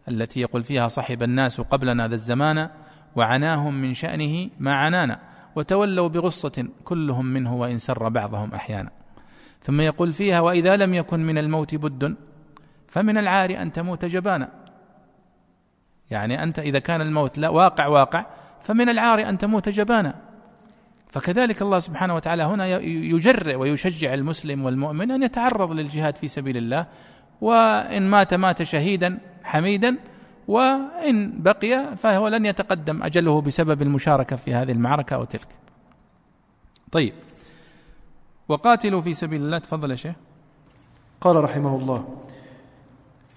[0.08, 2.70] التي يقول فيها صحب الناس قبلنا ذا الزمان
[3.16, 5.20] وعناهم من شأنه ما عنانا
[5.56, 8.92] وتولوا بغصة كلهم منه وإن سر بعضهم أحيانا.
[9.62, 12.16] ثم يقول فيها وإذا لم يكن من الموت بد
[12.88, 14.50] فمن العار أن تموت جبانا.
[16.12, 18.26] يعني أنت إذا كان الموت لا واقع واقع
[18.62, 20.16] فمن العار أن تموت جبانا.
[21.12, 26.86] فكذلك الله سبحانه وتعالى هنا يجرئ ويشجع المسلم والمؤمن أن يتعرض للجهاد في سبيل الله
[27.42, 29.98] وإن مات مات شهيدا حميدا
[30.48, 35.48] وإن بقي فهو لن يتقدم أجله بسبب المشاركة في هذه المعركة أو تلك.
[36.92, 37.14] طيب
[38.48, 39.58] وقاتلوا في سبيل الله.
[39.58, 40.16] تفضل يا شيخ.
[41.22, 42.18] قال رحمه الله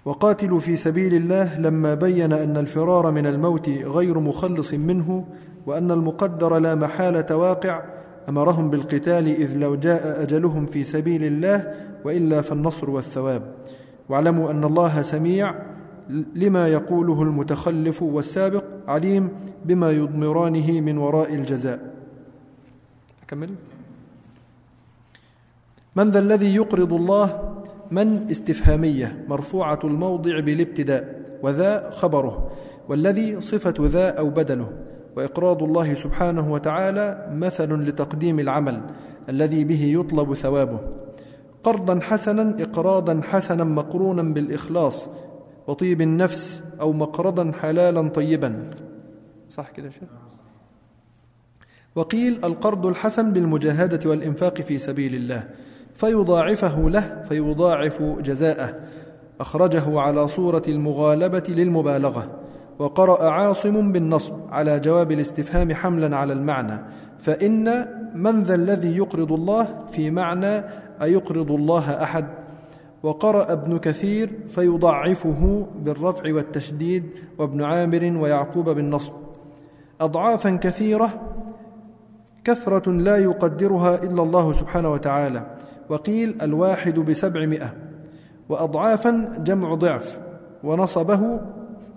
[0.05, 5.25] وقاتلوا في سبيل الله لما بين أن الفرار من الموت غير مخلص منه
[5.65, 7.83] وأن المقدر لا محالة واقع
[8.29, 11.73] أمرهم بالقتال إذ لو جاء أجلهم في سبيل الله
[12.05, 13.53] وإلا فالنصر والثواب.
[14.09, 15.55] واعلموا أن الله سميع
[16.35, 19.29] لما يقوله المتخلف والسابق عليم
[19.65, 21.93] بما يضمرانه من وراء الجزاء.
[23.23, 23.49] أكمل.
[25.95, 27.52] من ذا الذي يقرض الله
[27.91, 32.51] من استفهامية مرفوعة الموضع بالابتداء وذا خبره
[32.89, 34.69] والذي صفة ذا أو بدله
[35.15, 38.81] وإقراض الله سبحانه وتعالى مثل لتقديم العمل
[39.29, 40.79] الذي به يطلب ثوابه.
[41.63, 45.09] قرضا حسنا إقراضا حسنا مقرونا بالإخلاص
[45.67, 48.69] وطيب النفس أو مقرضا حلالا طيبا.
[49.49, 50.09] صح كده شيخ؟
[51.95, 55.49] وقيل القرض الحسن بالمجاهدة والإنفاق في سبيل الله.
[55.93, 58.75] فيضاعفه له فيضاعف جزاءه.
[59.39, 62.27] أخرجه على صورة المغالبة للمبالغة.
[62.79, 66.79] وقرأ عاصم بالنصب على جواب الاستفهام حملا على المعنى.
[67.17, 70.63] فإن من ذا الذي يقرض الله في معنى
[71.01, 72.25] أيقرض الله أحد.
[73.03, 77.03] وقرأ ابن كثير فيضعفه بالرفع والتشديد
[77.37, 79.13] وابن عامر ويعقوب بالنصب.
[80.01, 81.09] أضعافا كثيرة
[82.43, 85.45] كثرة لا يقدرها إلا الله سبحانه وتعالى.
[85.89, 87.73] وقيل الواحد بسبعمائة
[88.49, 90.19] وأضعافا جمع ضعف
[90.63, 91.39] ونصبه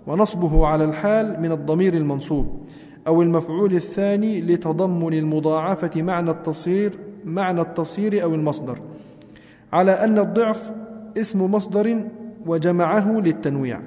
[0.07, 2.67] ونصبه على الحال من الضمير المنصوب
[3.07, 8.79] أو المفعول الثاني لتضمن المضاعفة معنى التصير معنى التصير أو المصدر
[9.73, 10.71] على أن الضعف
[11.17, 12.03] اسم مصدر
[12.45, 13.81] وجمعه للتنويع.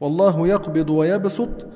[0.00, 1.66] والله يقبض ويبسط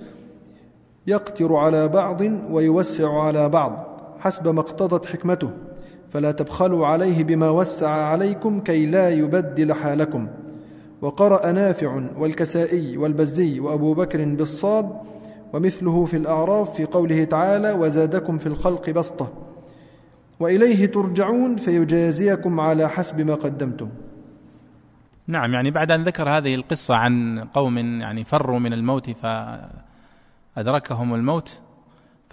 [1.07, 3.87] يقتر على بعض ويوسع على بعض
[4.21, 5.51] حسب ما اقتضت حكمته.
[6.13, 10.29] فلا تبخلوا عليه بما وسع عليكم كي لا يبدل حالكم.
[11.03, 14.93] وقرأ نافع والكسائي والبزي وأبو بكر بالصاد
[15.53, 19.33] ومثله في الأعراف في قوله تعالى وزادكم في الخلق بسطة.
[20.41, 23.89] وإليه ترجعون فيجازيكم على حسب ما قدمتم.
[25.27, 29.11] نعم يعني بعد أن ذكر هذه القصة عن قوم يعني فروا من الموت
[30.57, 31.61] فأدركهم الموت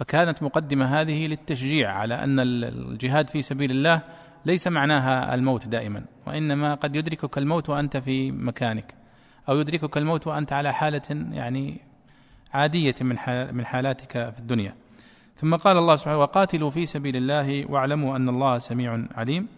[0.00, 4.02] فكانت مقدمة هذه للتشجيع على أن الجهاد في سبيل الله
[4.46, 8.94] ليس معناها الموت دائما وإنما قد يدركك الموت وأنت في مكانك
[9.48, 11.80] أو يدركك الموت وأنت على حالة يعني
[12.52, 13.16] عادية من
[13.56, 14.74] من حالاتك في الدنيا.
[15.36, 19.48] ثم قال الله سبحانه وقاتلوا في سبيل الله واعلموا أن الله سميع عليم.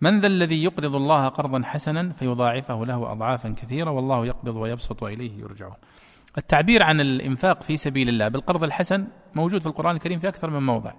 [0.00, 5.40] من ذا الذي يقرض الله قرضا حسنا فيضاعفه له أضعافا كثيرة والله يقبض ويبسط وإليه
[5.40, 5.76] يرجعون.
[6.38, 10.66] التعبير عن الإنفاق في سبيل الله بالقرض الحسن موجود في القرآن الكريم في أكثر من
[10.66, 10.92] موضع.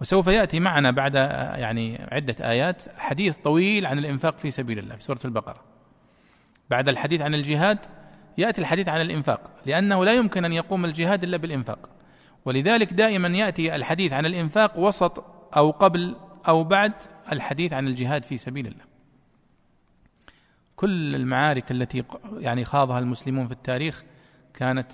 [0.00, 5.02] وسوف يأتي معنا بعد يعني عدة آيات حديث طويل عن الإنفاق في سبيل الله في
[5.02, 5.62] سورة البقرة.
[6.70, 7.78] بعد الحديث عن الجهاد
[8.38, 11.90] يأتي الحديث عن الإنفاق لأنه لا يمكن أن يقوم الجهاد إلا بالإنفاق.
[12.44, 15.24] ولذلك دائما يأتي الحديث عن الإنفاق وسط
[15.56, 16.16] أو قبل
[16.48, 16.92] أو بعد
[17.32, 18.84] الحديث عن الجهاد في سبيل الله.
[20.76, 22.04] كل المعارك التي
[22.38, 24.04] يعني خاضها المسلمون في التاريخ
[24.54, 24.92] كانت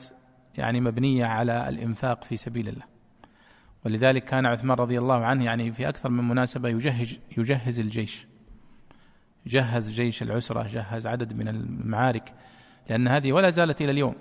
[0.59, 2.85] يعني مبنية على الإنفاق في سبيل الله.
[3.85, 8.27] ولذلك كان عثمان رضي الله عنه يعني في أكثر من مناسبة يجهز يجهز الجيش.
[9.47, 12.35] جهز جيش العسرة جهز عدد من المعارك
[12.91, 14.15] لأن هذه ولا زالت إلى اليوم.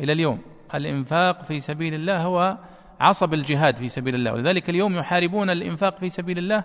[0.00, 0.40] إلى اليوم.
[0.74, 2.58] الإنفاق في سبيل الله هو
[3.00, 4.32] عصب الجهاد في سبيل الله.
[4.32, 6.64] ولذلك اليوم يحاربون الإنفاق في سبيل الله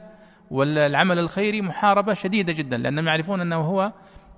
[0.51, 3.91] والعمل الخيري محاربة شديدة جدا لأنهم يعرفون أنه هو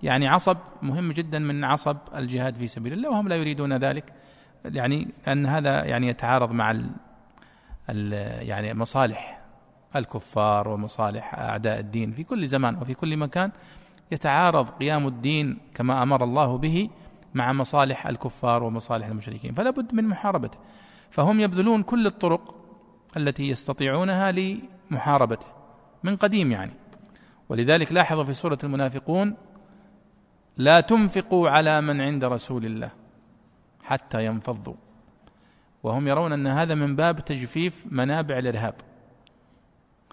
[0.04, 4.14] يعني عصب مهم جدا من عصب الجهاد في سبيل الله وهم لا يريدون ذلك.
[4.66, 6.90] يعني ان هذا يعني يتعارض مع ال
[7.90, 8.14] ال
[8.48, 9.42] يعني مصالح
[9.96, 13.52] الكفار ومصالح أعداء الدين في كل زمان وفي كل مكان.
[14.12, 16.90] يتعارض قيام الدين كما أمر الله به
[17.34, 20.58] مع مصالح الكفار ومصالح المشركين فلا بد من محاربته.
[21.10, 22.60] فهم يبذلون كل الطرق
[23.18, 25.48] التي يستطيعونها لمحاربته
[26.04, 26.74] من قديم يعني.
[27.50, 29.36] ولذلك لاحظوا في سورة المنافقون
[30.58, 32.90] لا تنفقوا على من عند رسول الله
[33.84, 34.76] حتى ينفضوا.
[35.84, 38.76] وهم يرون أن هذا من باب تجفيف منابع الإرهاب.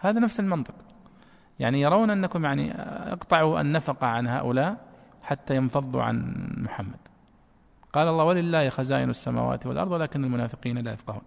[0.01, 0.75] هذا نفس المنطق.
[1.59, 2.73] يعني يرون أنكم يعني
[3.13, 4.77] اقطعوا النفقة عن هؤلاء
[5.23, 6.99] حتى ينفضوا عن محمد.
[7.93, 11.23] قال الله ولله خزائن السماوات والأرض ولكن المنافقين لا يفقهون.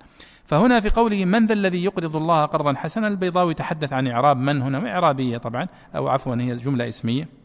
[0.45, 4.61] فهنا في قوله من ذا الذي يقرض الله قرضا حسنا البيضاوي تحدث عن إعراب من
[4.61, 7.42] هنا؟ إعرابية طبعا أو عفوا هي جملة اسمية.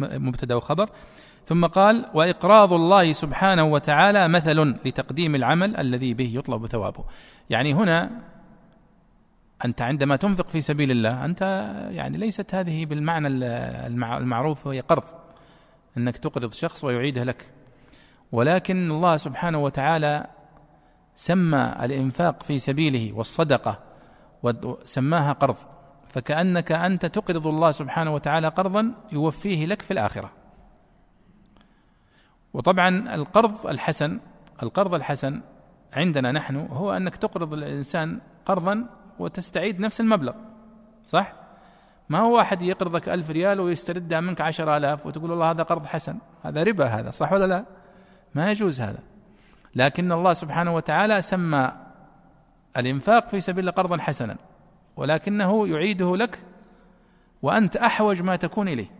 [0.00, 0.90] مبتدأ وخبر
[1.44, 7.04] ثم قال وإقراض الله سبحانه وتعالى مثل لتقديم العمل الذي به يطلب ثوابه.
[7.50, 8.10] يعني هنا
[9.64, 11.42] أنت عندما تنفق في سبيل الله أنت
[11.90, 13.28] يعني ليست هذه بالمعنى
[14.16, 15.04] المعروف وهي قرض.
[15.96, 17.48] أنك تقرض شخص ويعيده لك.
[18.32, 20.26] ولكن الله سبحانه وتعالى
[21.16, 23.78] سمى الإنفاق في سبيله والصدقة
[24.42, 25.56] وسماها قرض.
[26.10, 30.30] فكأنك أنت تقرض الله سبحانه وتعالى قرضا يوفيه لك في الآخرة.
[32.54, 34.20] وطبعا القرض الحسن
[34.62, 35.40] القرض الحسن
[35.92, 38.86] عندنا نحن هو أنك تقرض الإنسان قرضا
[39.18, 40.32] وتستعيد نفس المبلغ
[41.04, 41.32] صح؟
[42.08, 46.18] ما هو واحد يقرضك ألف ريال ويستردها منك عشر آلاف وتقول والله هذا قرض حسن
[46.42, 47.64] هذا ربا هذا صح ولا لا؟
[48.34, 48.98] ما يجوز هذا.
[49.74, 51.72] لكن الله سبحانه وتعالى سمى
[52.76, 54.36] الإنفاق في سبيل الله قرضا حسنا.
[54.96, 56.38] ولكنه يعيده لك
[57.42, 58.90] وأنت أحوج ما تكون إليه.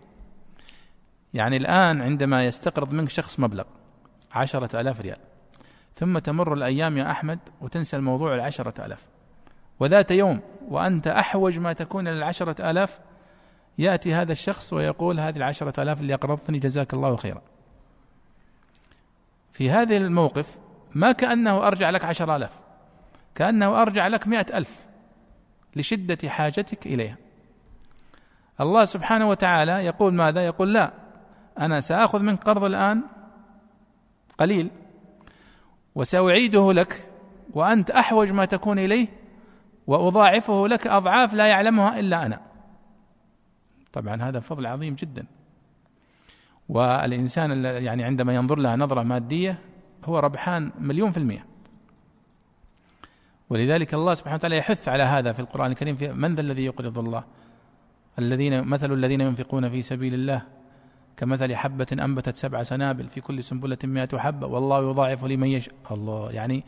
[1.34, 3.64] يعني الآن عندما يستقرض منك شخص مبلغ
[4.32, 5.18] عشرة ألاف ريال
[5.96, 9.06] ثم تمر الأيام يا أحمد وتنسى الموضوع العشرة ألاف
[9.80, 12.98] وذات يوم وأنت أحوج ما تكون إلى آلاف
[13.78, 17.42] يأتي هذا الشخص ويقول هذه العشرة آلاف اللي أقرضتني جزاك الله خيرا.
[19.52, 20.58] في هذا الموقف
[20.94, 22.58] ما كأنه أرجع لك عشر آلاف
[23.34, 24.80] كأنه أرجع لك مئة ألف.
[25.76, 27.16] لشدة حاجتك إليها.
[28.60, 30.92] الله سبحانه وتعالى يقول ماذا؟ يقول لا
[31.58, 33.02] أنا سآخذ منك قرض الآن
[34.38, 34.70] قليل
[35.94, 37.08] وسأعيده لك
[37.52, 39.08] وأنت أحوج ما تكون إليه
[39.86, 42.40] وأضاعفه لك أضعاف لا يعلمها إلا أنا.
[43.92, 45.26] طبعا هذا فضل عظيم جدا.
[46.68, 49.58] والإنسان يعني عندما ينظر لها نظرة مادية
[50.04, 51.49] هو ربحان مليون في المئه
[53.50, 56.98] ولذلك الله سبحانه وتعالى يحث على هذا في القرآن الكريم في من ذا الذي يقرض
[56.98, 57.24] الله؟
[58.18, 60.42] الذين مثل الذين ينفقون في سبيل الله
[61.16, 65.74] كمثل حبة أنبتت سبع سنابل في كل سنبلة مئة حبة والله يضاعف لمن يشاء.
[65.90, 66.64] الله يعني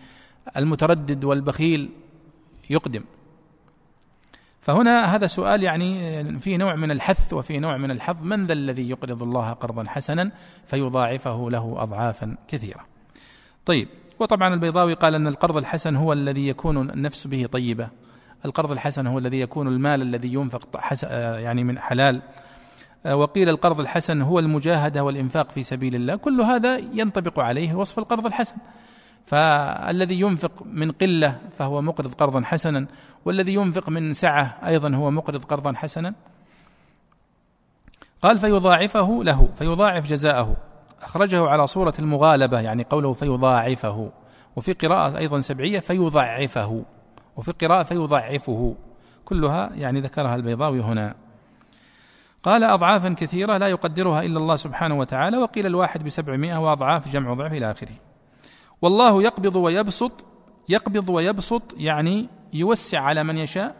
[0.57, 1.91] المتردد والبخيل
[2.71, 3.05] يقدم.
[4.61, 8.91] فهنا هذا سؤال يعني في نوع من الحث وفي نوع من الحظ من ذا الذي
[8.91, 10.31] يقرض الله قرضا حسنا
[10.67, 12.87] فيضاعفه له أضعافا كثيرة.
[13.67, 13.89] طيب
[14.23, 17.89] وطبعا البيضاوي قال أن القرض الحسن هو الذي يكون النفس به طيبة.
[18.45, 20.81] القرض الحسن هو الذي يكون المال الذي ينفق
[21.13, 22.23] يعني من حلال.
[23.13, 28.27] وقيل القرض الحسن هو المجاهدة والإنفاق في سبيل الله، كل هذا ينطبق عليه وصف القرض
[28.27, 28.55] الحسن.
[29.27, 32.87] فالذي ينفق من قلة فهو مقرض قرضا حسنا
[33.25, 36.15] والذي ينفق من سعة أيضا هو مقرض قرضا حسنا
[38.23, 40.57] قال فيضاعفه له فيضاعف جزاءه
[41.03, 44.11] أخرجه على صورة المغالبة يعني قوله فيضاعفه.
[44.57, 46.85] وفي قراءة أيضا سبعية فيضعفه.
[47.37, 48.75] وفي قراءة فيضعفه.
[49.25, 51.15] كلها يعني ذكرها البيضاوي هنا.
[52.43, 57.53] قال أضعافا كثيرة لا يقدرها إلا الله سبحانه وتعالى وقيل الواحد بسبعمائة وأضعاف جمع ضعف
[57.53, 57.95] إلى آخره.
[58.83, 60.13] والله يقبض ويبسط
[60.69, 63.75] يقبض ويبسط يعني يوسع على من يشاء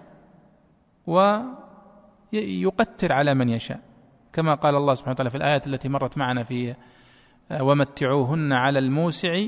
[2.33, 3.81] ويقتر على من يشاء
[4.33, 6.75] كما قال الله سبحانه وتعالى في الآيات التي مرت معنا في
[7.61, 9.45] ومتعوهن على الموسع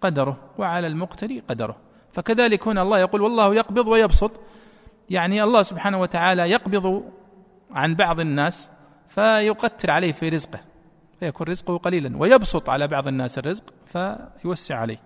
[0.00, 1.76] قدره وعلى المقتر قدره.
[2.12, 4.30] فكذلك هنا الله يقول والله يقبض ويبسط.
[5.10, 7.04] يعني الله سبحانه وتعالى يقبض
[7.70, 8.70] عن بعض الناس
[9.08, 10.60] فيقتر عليه في رزقه
[11.20, 13.64] فيكون رزقه قليلا ويبسط على بعض الناس الرزق
[14.38, 15.00] فيوسع عليه.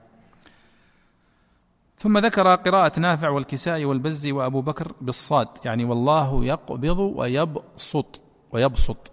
[1.98, 8.20] ثم ذكر قراءة نافع والكسائي والبزي وأبو بكر بالصاد يعني والله يقبض ويبسط
[8.52, 9.12] ويبسط.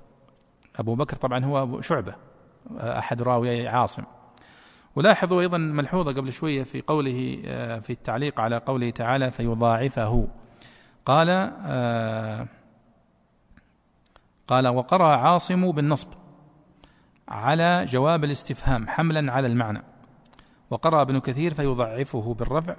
[0.76, 2.31] أبو بكر طبعا هو شعبة.
[2.80, 4.04] أحد راوي عاصم.
[4.96, 10.28] ولاحظوا أيضا ملحوظة قبل شوية في قوله آه، في التعليق على قوله تعالى فيضاعفه.
[11.06, 11.30] قال
[11.66, 12.48] آه،
[14.48, 16.08] قال وقرأ عاصم بالنصب
[17.28, 19.84] على جواب الاستفهام حملا على المعنى.
[20.70, 22.76] وقرأ ابن كثير فيضعفه بالرفع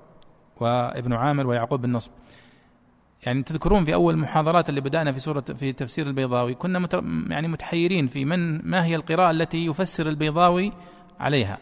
[0.60, 2.10] وابن عامر ويعقوب بالنصب.
[3.26, 7.48] يعني تذكرون في أول محاضرات اللي بدأنا في سورة في تفسير البيضاوي كنا متر يعني
[7.48, 10.72] متحيرين في من ما هي القراءة التي يفسر البيضاوي
[11.20, 11.58] عليها؟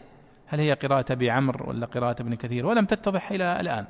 [0.47, 3.85] هل هي قراءة أبي عمرو ولا قراءة ابن كثير؟ ولم تتضح إلى الآن.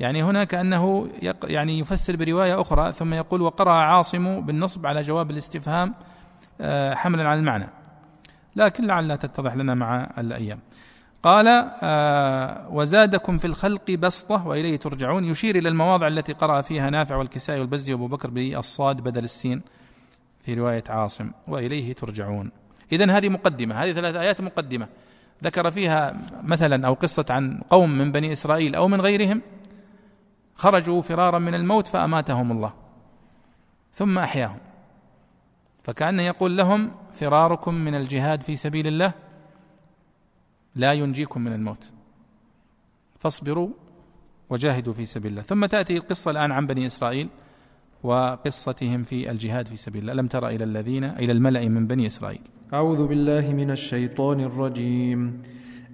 [0.00, 1.08] يعني هنا كانه
[1.44, 5.94] يعني يفسر برواية أخرى ثم يقول وقرأ عاصم بالنصب على جواب الاستفهام
[6.60, 7.68] آه، حملا على المعنى.
[8.56, 10.58] لكن لعلها تتضح لنا مع الأيام.
[11.22, 15.24] قال آه وزادكم في الخلق بسطة وإليه ترجعون.
[15.24, 19.62] يشير إلى المواضع التي قرأ فيها نافع والكسائي والبزي وأبو بكر بالصاد بدل السين
[20.44, 22.50] في رواية عاصم وإليه ترجعون.
[22.92, 24.88] إذا هذه مقدمة هذه ثلاث آيات مقدمة.
[25.44, 29.42] ذكر فيها مثلا أو قصة عن قوم من بني إسرائيل أو من غيرهم
[30.54, 32.72] خرجوا فرارا من الموت فأماتهم الله
[33.92, 34.58] ثم أحياهم.
[35.82, 39.12] فكأنه يقول لهم فراركم من الجهاد في سبيل الله
[40.78, 41.84] لا ينجيكم من الموت.
[43.18, 43.68] فاصبروا
[44.50, 45.42] وجاهدوا في سبيل الله.
[45.42, 47.28] ثم تأتي القصة الآن عن بني إسرائيل
[48.02, 50.12] وقصتهم في الجهاد في سبيل الله.
[50.12, 52.40] ألم تر إلى الذين إلى الملأ من بني إسرائيل؟
[52.72, 55.42] أعوذ بالله من الشيطان الرجيم.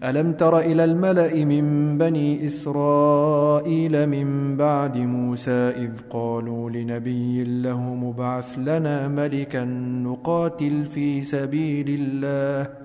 [0.05, 8.59] ألم تر إلى الملأ من بني إسرائيل من بعد موسى إذ قالوا لنبي له مبعث
[8.59, 9.65] لنا ملكا
[10.05, 12.85] نقاتل في سبيل الله.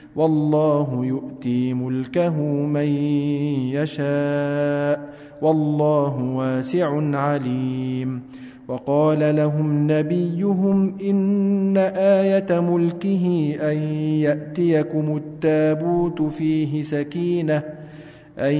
[0.15, 2.87] والله يؤتي ملكه من
[3.73, 8.21] يشاء والله واسع عليم.
[8.67, 17.63] وقال لهم نبيهم إن آية ملكه أن يأتيكم التابوت فيه سكينة
[18.39, 18.53] أن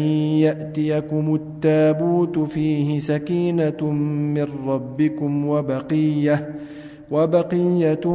[0.45, 3.91] يأتيكم التابوت فيه سكينة
[4.35, 6.49] من ربكم وبقية
[7.11, 8.07] وبقية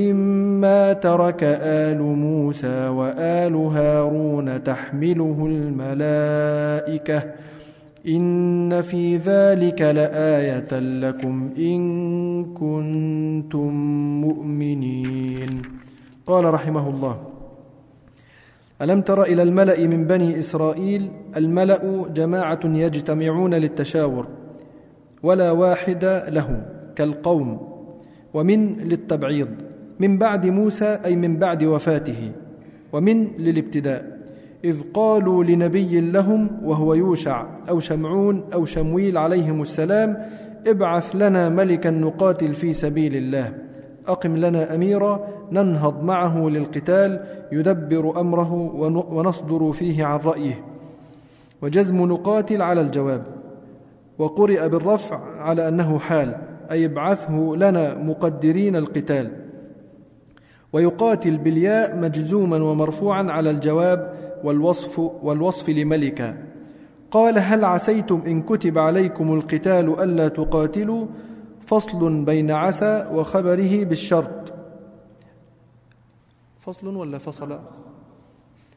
[0.00, 7.22] مما ترك آل موسى وآل هارون تحمله الملائكة.
[8.08, 11.80] إن في ذلك لآية لكم إن
[12.54, 13.70] كنتم
[14.20, 15.62] مؤمنين.
[16.26, 17.16] قال رحمه الله
[18.82, 24.26] ألم تر إلى الملأ من بني إسرائيل؟ الملأ جماعة يجتمعون للتشاور
[25.22, 26.66] ولا واحد له
[26.96, 27.73] كالقوم.
[28.34, 29.48] ومن للتبعيض
[30.00, 32.32] من بعد موسى أي من بعد وفاته
[32.92, 34.18] ومن للابتداء
[34.64, 40.16] إذ قالوا لنبي لهم وهو يوشع أو شمعون أو شمويل عليهم السلام
[40.66, 43.54] ابعث لنا ملكا نقاتل في سبيل الله
[44.08, 48.52] أقم لنا أميرا ننهض معه للقتال يدبر أمره
[49.10, 50.64] ونصدر فيه عن رأيه.
[51.62, 53.26] وجزم نقاتل على الجواب
[54.18, 56.34] وقرئ بالرفع على أنه حال.
[56.70, 59.30] أي ابعثه لنا مقدرين القتال.
[60.72, 66.36] ويقاتل بالياء مجزوما ومرفوعا على الجواب والوصف والوصف لملكا
[67.10, 71.06] قال هل عسيتم إن كتب عليكم القتال ألا تقاتلوا؟
[71.66, 74.52] فصل بين عسى وخبره بالشرط.
[76.58, 77.58] فصل ولا فصل؟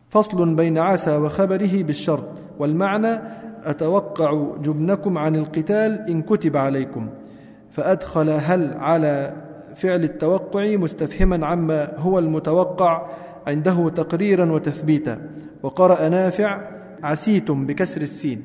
[0.10, 2.26] فصل بين عسى وخبره بالشرط.
[2.60, 3.20] والمعنى
[3.64, 7.10] أتوقع جبنكم عن القتال إن كتب عليكم.
[7.78, 9.34] فأدخل هل على
[9.76, 13.10] فعل التوقع مستفهما عما هو المتوقع
[13.48, 15.18] عنده تقريرا وتثبيتا.
[15.64, 16.62] وقرأ نافع
[17.04, 18.42] عسيتم بكسر السين.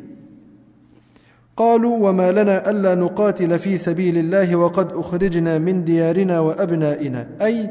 [1.57, 7.27] قالوا وما لنا ألا نقاتل في سبيل الله وقد أخرجنا من ديارنا وأبنائنا.
[7.43, 7.71] أي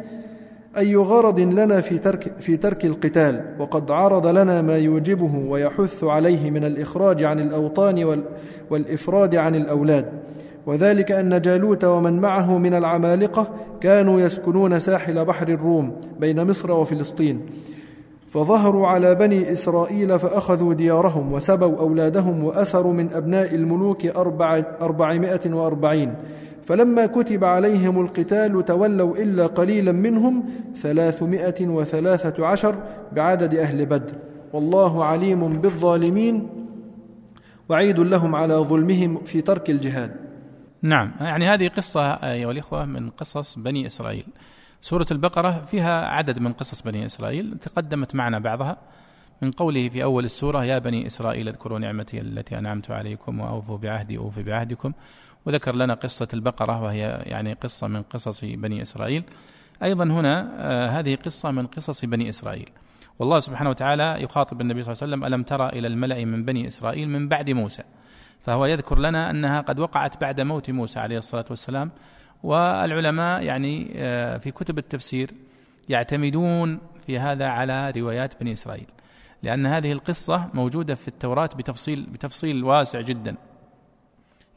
[0.78, 3.56] أي غرض لنا في ترك, في ترك القتال.
[3.60, 8.24] وقد عرض لنا ما يوجبه ويحث عليه من الإخراج عن الأوطان
[8.70, 10.06] والإفراد عن الأولاد.
[10.66, 13.50] وذلك أن جالوت ومن معه من العمالقة
[13.82, 17.42] كانوا يسكنون ساحل بحر الروم بين مصر وفلسطين
[18.30, 26.14] فظهروا على بني إسرائيل فأخذوا ديارهم وسبوا أولادهم وأسروا من أبناء الملوك أربع أربعمائة وأربعين
[26.64, 30.44] فلما كتب عليهم القتال تولوا إلا قليلا منهم
[30.76, 32.76] ثلاثمائة وثلاثة عشر
[33.12, 34.14] بعدد أهل بدر
[34.54, 36.48] والله عليم بالظالمين
[37.70, 40.21] وعيد لهم على ظلمهم في ترك الجهاد.
[40.82, 41.12] نعم.
[41.22, 44.26] يعني هذه قصة أيها الإخوة من قصص بني إسرائيل.
[44.82, 47.58] سورة البقرة فيها عدد من قصص بني إسرائيل.
[47.62, 48.78] تقدمت معنا بعضها.
[49.42, 54.18] من قوله في أول السورة يا بني إسرائيل اذكروا نعمتي التي أنعمت عليكم وأوفوا بعهدي
[54.18, 54.94] أوف بعهدكم.
[55.46, 59.24] وذكر لنا قصة البقرة وهي يعني قصة من قصص بني إسرائيل.
[59.84, 62.70] أيضا هنا آه هذه قصة من قصص بني إسرائيل.
[63.20, 66.68] والله سبحانه وتعالى يخاطب النبي صلى الله عليه وسلم ألم ترى إلى الملأ من بني
[66.68, 67.84] إسرائيل من بعد موسى؟
[68.44, 71.92] فهو يذكر لنا أنها قد وقعت بعد موت موسى عليه الصلاة والسلام
[72.44, 75.32] والعلماء يعني آه في كتب التفسير
[75.90, 78.88] يعتمدون في هذا على روايات بني إسرائيل
[79.44, 83.36] لأن هذه القصة موجودة في التوراة بتفصيل بتفصيل واسع جدا.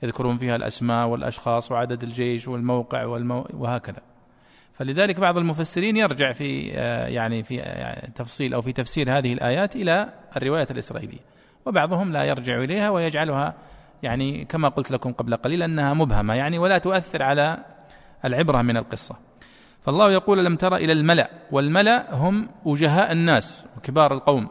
[0.03, 3.47] يذكرون فيها الأسماء والأشخاص وعدد الجيش والموقع والمو...
[3.55, 4.03] وهكذا.
[4.73, 9.77] فلذلك بعض المفسرين يرجع في آه، يعني في آه، تفصيل أو في تفسير هذه الآيات
[9.77, 11.21] إلى الرواية الإسرائيلية
[11.67, 13.55] وبعضهم لا يرجع إليها ويجعلها
[14.05, 17.59] يعني كما قلت لكم قبل قليل أنها مبهمة يعني ولا تؤثر على
[18.25, 19.17] العبرة من القصة.
[19.81, 24.51] فالله يقول لم تر إلى الملأ والملأ هم وجهاء الناس وكبار القوم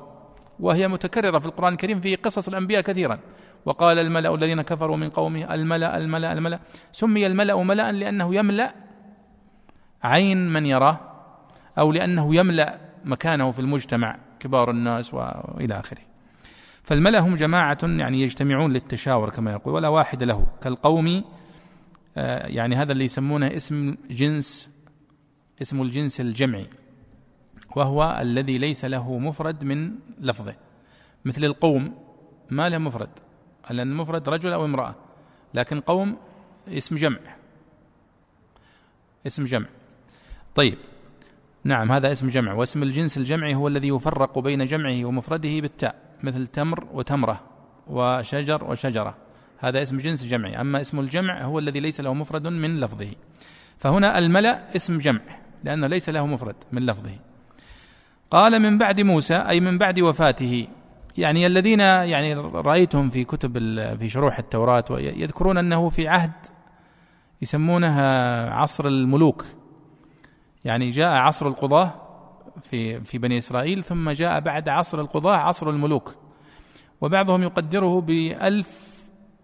[0.59, 3.19] وهي متكررة في القرآن الكريم في قصص الأنبياء كثيرا.
[3.65, 6.59] وقال الملأ الذين كفروا من قومه الملأ الملأ الملأ.
[6.91, 8.73] سمي الملأ ملأ لأنه يملأ
[10.03, 10.99] عين من يراه
[11.77, 16.12] أو لأنه يملأ مكانه في المجتمع كبار الناس وإلى آخره.
[16.83, 20.47] فالملأ هم جماعة يعني يجتمعون للتشاور كما يقول ولا واحد له.
[20.61, 21.23] كالقوم
[22.17, 24.69] آه، يعني هذا اللي يسمونه اسم جنس
[25.61, 26.67] اسم الجنس الجمعي
[27.75, 30.55] وهو الذي ليس له مفرد من لفظه.
[31.25, 31.93] مثل القوم
[32.49, 33.09] ما له مفرد
[33.69, 34.95] لأن المفرد رجل أو امرأة
[35.53, 36.17] لكن قوم
[36.67, 37.19] اسم جمع.
[39.27, 39.67] اسم جمع.
[40.55, 40.77] طيب.
[41.63, 46.12] نعم هذا اسم جمع واسم الجنس الجمعي هو الذي يفرق بين جمعه ومفرده بالتاء.
[46.23, 47.41] مثل تمر وتمرة
[47.87, 49.15] وشجر وشجرة.
[49.57, 50.61] هذا اسم جنس جمعي.
[50.61, 53.09] أما اسم الجمع هو الذي ليس له مفرد من لفظه.
[53.77, 55.21] فهنا الملأ اسم جمع
[55.63, 57.15] لأنه ليس له مفرد من لفظه.
[58.31, 60.67] قال من بعد موسى أي من بعد وفاته.
[61.17, 63.57] يعني الذين يعني رأيتهم في كتب
[63.99, 66.31] في شروح التوراة يذكرون أنه في عهد
[67.41, 69.45] يسمونها عصر الملوك.
[70.65, 72.02] يعني جاء عصر القضاة
[72.61, 76.15] في في بني إسرائيل ثم جاء بعد عصر القضاة عصر الملوك.
[77.01, 78.93] وبعضهم يقدره بألف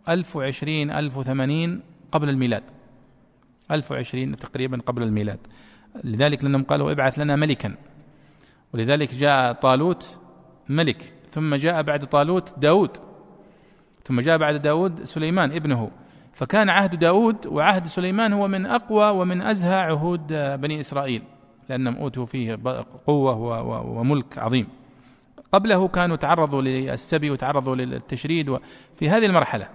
[0.10, 1.82] ألف وعشرين ألف وثمانين
[2.12, 2.64] قبل الميلاد.
[3.72, 5.40] ألف وعشرين تقريبا قبل الميلاد.
[6.04, 7.76] لذلك لأنهم قالوا ابعث لنا ملكا.
[8.74, 10.18] ولذلك جاء طالوت
[10.70, 11.14] ملك.
[11.32, 12.98] ثم جاء بعد طالوت داود.
[14.04, 15.92] ثم جاء بعد داود سليمان ابنه.
[16.34, 20.28] فكان عهد داود وعهد سليمان هو من أقوى ومن أزهى عهود
[20.62, 21.24] بني إسرائيل.
[21.70, 22.60] لأنهم أوتوا فيه
[23.06, 23.62] قوة
[24.00, 24.68] وملك عظيم.
[25.52, 28.58] قبله كانوا تعرضوا للسبي وتعرضوا للتشريد
[28.96, 29.70] في هذه المرحلة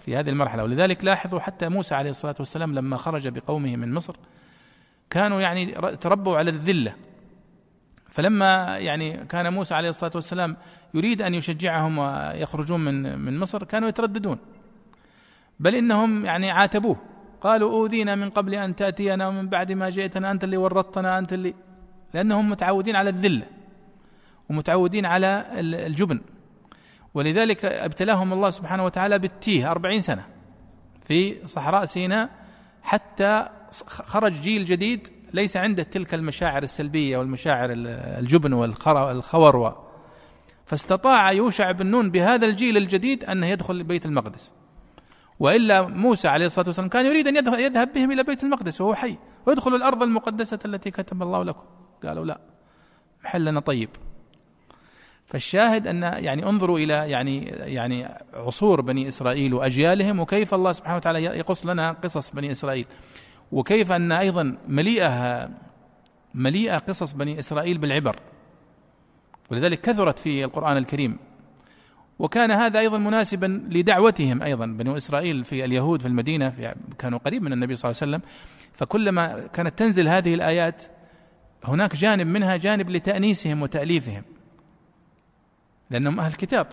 [0.00, 0.62] في هذه المرحلة.
[0.64, 4.16] ولذلك لاحظوا حتى موسى عليه الصلاة والسلام لما خرج بقومه من مصر
[5.10, 6.94] كانوا يعني تربوا على الذلة.
[8.08, 10.56] فلما يعني كان موسى عليه الصلاة والسلام
[10.94, 14.38] يريد أن يشجعهم ويخرجون من من مصر كانوا يترددون.
[15.60, 16.96] بل إنهم يعني عاتبوه.
[17.40, 21.54] قالوا أوذينا من قبل أن تأتينا ومن بعد ما جئتنا أنت اللي ورطتنا أنت اللي
[22.14, 23.46] لأنهم متعودين على الذلة
[24.50, 26.20] ومتعودين على الجبن.
[27.14, 30.24] ولذلك ابتلاهم الله سبحانه وتعالى بالتيه أربعين سنة
[31.06, 32.28] في صحراء سيناء
[32.82, 33.46] حتى
[33.86, 39.76] خرج جيل جديد ليس عنده تلك المشاعر السلبية والمشاعر الجبن والخور
[40.66, 44.52] فاستطاع يوشع بن نون بهذا الجيل الجديد انه يدخل بيت المقدس.
[45.40, 49.16] وإلا موسى عليه الصلاة والسلام كان يريد أن يذهب بهم إلى بيت المقدس وهو حي.
[49.46, 51.64] ويدخل الأرض المقدسة التي كتب الله لكم.
[52.04, 52.40] قالوا لا
[53.24, 53.88] محلنا طيب.
[55.26, 61.24] فالشاهد أن يعني انظروا إلى يعني يعني عصور بني إسرائيل وأجيالهم وكيف الله سبحانه وتعالى
[61.24, 62.86] يقص لنا قصص بني إسرائيل.
[63.52, 65.48] وكيف أن أيضا مليئه
[66.34, 68.16] مليئة قصص بني إسرائيل بالعبر.
[69.50, 71.18] ولذلك كثرت في القرآن الكريم.
[72.20, 74.66] وكان هذا أيضا مناسبا لدعوتهم أيضا.
[74.66, 78.30] بنو إسرائيل في اليهود في المدينة في كانوا قريب من النبي صلى الله عليه وسلم.
[78.72, 80.82] فكلما كانت تنزل هذه الآيات
[81.64, 84.22] هناك جانب منها جانب لتأنيسهم وتأليفهم
[85.90, 86.66] لأنهم أهل كتاب.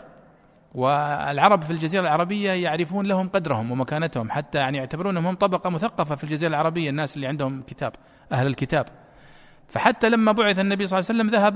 [0.76, 6.24] والعرب في الجزيرة العربية يعرفون لهم قدرهم ومكانتهم حتى يعني يعتبرونهم هم طبقة مثقفة في
[6.24, 7.94] الجزيرة العربية الناس اللي عندهم كتاب
[8.32, 8.86] أهل الكتاب.
[9.68, 11.56] فحتى لما بعث النبي صلى الله عليه وسلم ذهب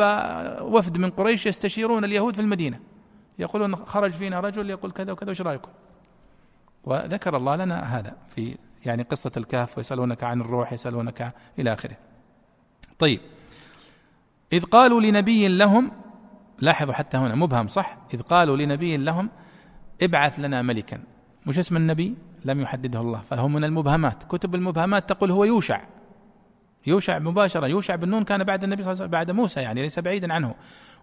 [0.62, 2.91] وفد من قريش يستشيرون اليهود في المدينة.
[3.40, 5.72] يقولون خرج فينا رجل يقول كذا وكذا وش رأيكم؟
[6.84, 11.98] وذكر الله لنا هذا في يعني قصة الكهف ويسألونك عن الروح يسألونك إلى آخره.
[13.00, 13.20] طيب
[14.54, 15.92] إذ قالوا لنبي لهم
[16.60, 19.30] لاحظوا حتى هنا مبهم صح؟ إذ قالوا لنبي لهم
[20.02, 21.04] ابعث لنا ملكا.
[21.48, 22.16] مش اسم النبي؟
[22.46, 23.20] لم يحدده الله.
[23.20, 24.24] فهو من المبهمات.
[24.24, 25.82] كتب المبهمات تقول هو يوشع.
[26.88, 29.82] يوشع مباشرة يوشع بن نون كان بعد النبي صلى الله عليه وسلم بعد موسى يعني
[29.82, 30.56] ليس بعيدا عنه.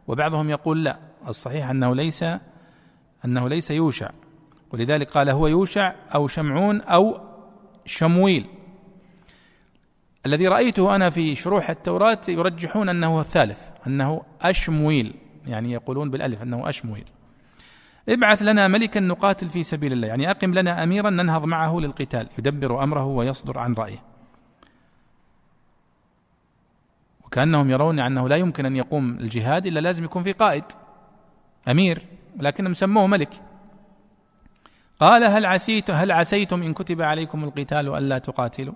[0.09, 0.99] وبعضهم يقول لا
[1.29, 2.25] الصحيح أنه ليس
[3.25, 4.11] أنه ليس يوشع.
[4.71, 7.21] ولذلك قال هو يوشع أو شمعون أو
[7.87, 8.47] شمويل.
[10.27, 15.15] الذي رأيته أنا في شروح التوراة يرجحون أنه الثالث أنه أشمويل.
[15.47, 17.05] يعني يقولون بالألف أنه أشمويل.
[18.09, 20.09] ابعث لنا ملكا نقاتل في سبيل الله.
[20.09, 22.29] يعني أقم لنا أميرا ننهض معه للقتال.
[22.39, 24.03] يدبر أمره ويصدر عن رأيه.
[27.29, 30.65] وكأنهم يرون أنه لا يمكن أن يقوم الجهاد إلا لازم يكون في قائد
[31.69, 32.07] أمير
[32.37, 33.41] لكنهم سموه ملك.
[35.01, 38.75] قال هل عسيت هل عسيتم إن كتب عليكم القتال ألا تقاتلوا؟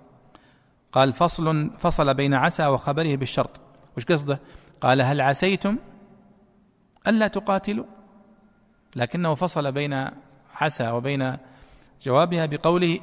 [0.93, 3.61] قال فصل فصل بين عسى وخبره بالشرط.
[3.97, 4.41] وش قصده؟
[4.81, 5.77] قال هل عسيتم
[7.07, 7.85] ألا تقاتلوا؟
[8.97, 10.09] لكنه فصل بين
[10.55, 11.37] عسى وبين
[12.03, 13.01] جوابها بقوله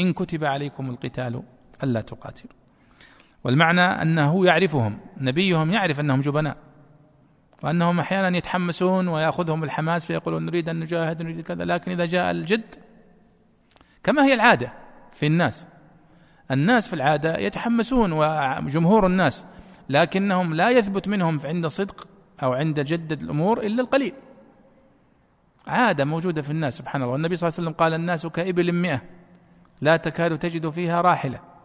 [0.00, 1.42] إن كتب عليكم القتال
[1.82, 2.65] ألا تقاتلوا.
[3.46, 6.56] والمعنى أنه يعرفهم نبيهم يعرف أنهم جبناء
[7.62, 12.74] وأنهم أحيانا يتحمسون ويأخذهم الحماس فيقولون نريد أن نجاهد نريد كذا لكن إذا جاء الجد
[14.02, 14.72] كما هي العادة
[15.12, 15.66] في الناس
[16.50, 19.44] الناس في العادة يتحمسون وجمهور الناس
[19.88, 22.08] لكنهم لا يثبت منهم عند صدق
[22.42, 24.12] أو عند جد الأمور إلا القليل.
[25.66, 27.12] عادة موجودة في الناس سبحان الله.
[27.12, 29.02] والنبي صلى الله عليه وسلم قال الناس كإبل مئة
[29.80, 31.55] لا تكاد تجد فيها راحلة.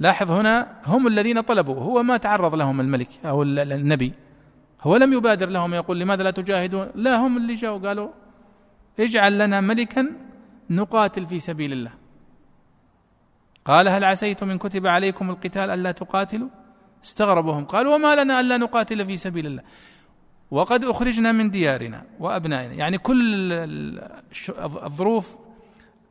[0.00, 4.12] لاحظ هنا هم الذين طلبوا هو ما تعرض لهم الملك أو النبي.
[4.82, 8.08] هو لم يبادر لهم يقول لماذا لا تجاهدون؟ لا هم اللي جاءوا قالوا
[9.00, 10.06] اجعل لنا ملكا
[10.70, 11.92] نقاتل في سبيل الله.
[13.64, 16.48] قال هل عسيتم إن كتب عليكم القتال الا تقاتلوا؟
[17.04, 19.62] استغربوا هم قالوا وما لنا الا نقاتل في سبيل الله.
[20.50, 23.20] وقد أخرجنا من ديارنا وأبنائنا يعني كل
[24.58, 25.36] الظروف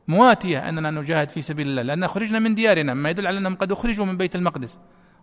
[0.10, 3.72] مواتية أننا نجاهد في سبيل الله لأن أخرجنا من ديارنا ما يدل على أنهم قد
[3.72, 4.80] أخرجوا من بيت المقدس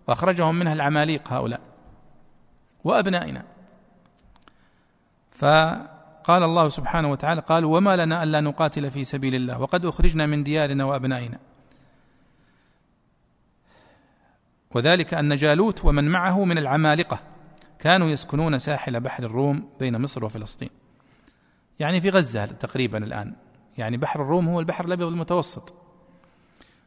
[0.08, 1.60] وأخرجهم منها العماليق هؤلاء
[2.84, 3.44] وأبنائنا.
[5.30, 10.42] فقال الله سبحانه وتعالى قال وما لنا ألا نقاتل في سبيل الله وقد أخرجنا من
[10.42, 11.38] ديارنا وأبنائنا.
[14.74, 17.20] وذلك أن جالوت ومن معه من العمالقة
[17.78, 20.70] كانوا يسكنون ساحل بحر الروم بين مصر وفلسطين.
[21.80, 23.45] يعني في غزة تقريبا الآن.
[23.78, 25.72] يعني بحر الروم هو البحر الأبيض المتوسط.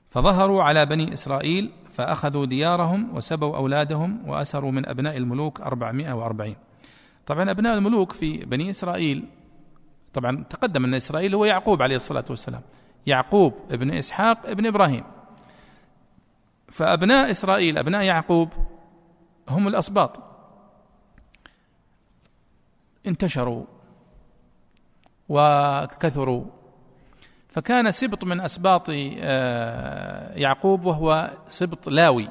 [0.09, 6.55] فظهروا على بني إسرائيل فأخذوا ديارهم وسبوا أولادهم وأسروا من أبناء الملوك أربعمائة وأربعين.
[7.25, 9.25] طبعا أبناء الملوك في بني إسرائيل
[10.13, 12.61] طبعا تقدم أن إسرائيل هو يعقوب عليه الصلاة والسلام.
[13.07, 15.03] يعقوب ابن إسحاق ابن إبراهيم.
[16.67, 18.49] فأبناء إسرائيل أبناء يعقوب
[19.49, 20.19] هم الأسباط.
[23.07, 23.65] انتشروا
[25.29, 26.58] وكثروا.
[27.49, 32.29] فكان سبط من أسباط آه، يعقوب وهو سبط لاوي.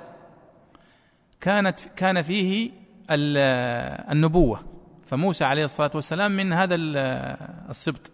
[1.41, 2.71] كانت كان فيه
[3.11, 4.61] النبوة.
[5.07, 6.75] فموسى عليه الصلاة والسلام من هذا
[7.71, 8.13] السبط.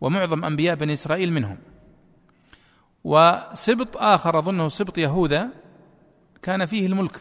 [0.00, 1.58] ومعظم أنبياء بني إسرائيل منهم.
[3.04, 5.48] وسبط آخر أظنه سبط يهوذا
[6.42, 7.20] كان فيه الملك.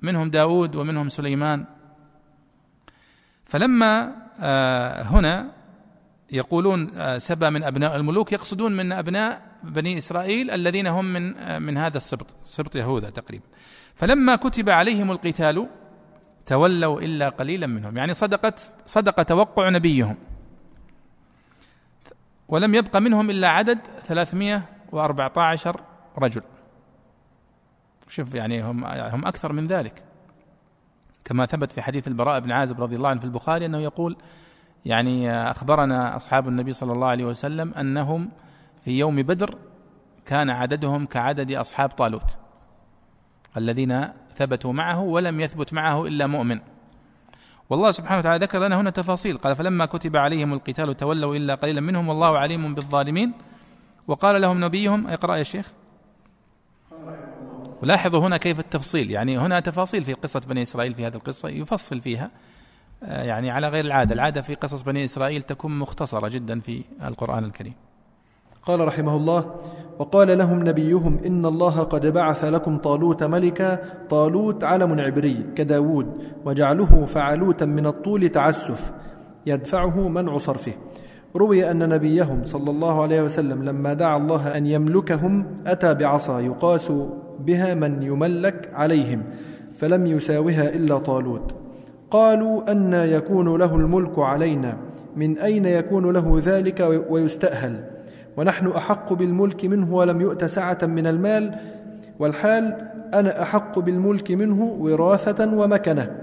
[0.00, 1.64] منهم داود ومنهم سليمان.
[3.44, 5.57] فلما آه، هنا
[6.32, 11.58] يقولون آه، سبى من أبناء الملوك يقصدون من أبناء بني إسرائيل الذين هم من آه،
[11.58, 13.44] من هذا السبط سبط يهوذا تقريبا.
[13.94, 15.68] فلما كتب عليهم القتال
[16.46, 17.96] تولوا إلا قليلا منهم.
[17.96, 20.16] يعني صدقت صدق توقع نبيهم.
[22.48, 25.80] ولم يبق منهم إلا عدد 314
[26.18, 26.42] رجل.
[28.08, 30.02] شوف يعني هم هم أكثر من ذلك.
[31.24, 34.16] كما ثبت في حديث البراء بن عازب رضي الله عنه في البخاري أنه يقول
[34.84, 38.30] يعني أخبرنا أصحاب النبي صلى الله عليه وسلم أنهم
[38.84, 39.58] في يوم بدر
[40.26, 42.36] كان عددهم كعدد أصحاب طالوت
[43.56, 46.60] الذين ثبتوا معه ولم يثبت معه إلا مؤمن.
[47.70, 49.38] والله سبحانه وتعالى ذكر لنا هنا تفاصيل.
[49.38, 53.32] قال فلما كتب عليهم القتال تولوا إلا قليلا منهم والله عليم بالظالمين
[54.06, 55.72] وقال لهم نبيهم اقرأ يا شيخ
[57.82, 59.10] ولاحظوا هنا كيف التفصيل.
[59.10, 62.30] يعني هنا تفاصيل في قصة بني إسرائيل في هذه القصة يفصل فيها.
[63.02, 64.14] يعني على غير العادة.
[64.14, 67.74] العادة في قصص بني إسرائيل تكون مختصرة جدا في القرآن الكريم.
[68.62, 69.54] قال رحمه الله
[69.98, 73.78] وقال لهم نبيهم إن الله قد بعث لكم طالوت ملكا
[74.10, 76.06] طالوت علم عبري كداود
[76.44, 78.92] وجعله فعلوتا من الطول تعسف
[79.46, 80.72] يدفعه منع صرفه.
[81.36, 86.92] روي أن نبيهم صلى الله عليه وسلم لما دعا الله أن يملكهم أتى بعصا يقاس
[87.40, 89.22] بها من يملك عليهم
[89.76, 91.67] فلم يساوها إلا طالوت.
[92.10, 94.76] قالوا أن يكون له الملك علينا.
[95.16, 97.84] من أين يكون له ذلك ويستأهل؟
[98.36, 101.54] ونحن أحق بالملك منه ولم يؤت سعة من المال.
[102.18, 102.76] والحال
[103.14, 106.16] أنا أحق بالملك منه وراثة ومكنة.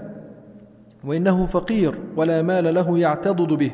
[1.04, 3.70] وإنه فقير ولا مال له يعتضد به.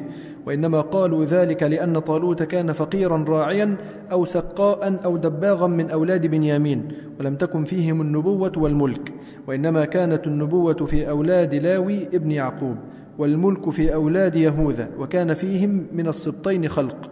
[0.47, 3.77] وإنما قالوا ذلك لأن طالوت كان فقيرا راعيا
[4.13, 6.89] أو سقاء أو دباغا من أولاد بنيامين
[7.21, 9.15] ولم تكن فيهم النبوة والملك
[9.47, 12.77] وإنما كانت النبوة في أولاد لاوي ابن يعقوب
[13.19, 17.11] والملك في أولاد يهوذا وكان فيهم من السبطين خلق.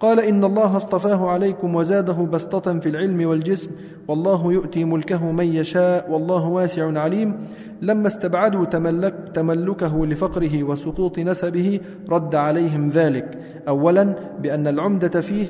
[0.00, 3.70] قال إن الله اصطفاه عليكم وزاده بسطة في العلم والجسم
[4.08, 7.36] والله يؤتي ملكه من يشاء والله واسع عليم.
[7.82, 11.80] لما استبعدوا تملك تملكه لفقره وسقوط نسبه
[12.10, 13.38] رد عليهم ذلك.
[13.68, 15.46] أولا بأن العمدة فيه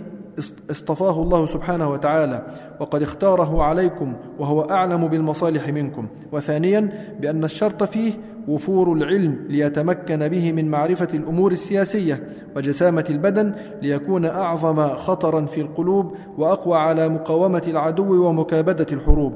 [0.71, 2.47] اصطفاه الله سبحانه وتعالى
[2.81, 6.07] وقد اختاره عليكم وهو أعلم بالمصالح منكم.
[6.33, 8.13] وثانيا بأن الشرط فيه
[8.49, 12.23] وفور العلم ليتمكن به من معرفة الأمور السياسية
[12.57, 19.33] وجسامة البدن ليكون أعظم خطرا في القلوب وأقوى على مقاومة العدو ومكابدة الحروب.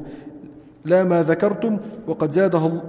[0.85, 1.79] لا ما ذكرتم
[2.09, 2.81] وقد زاده,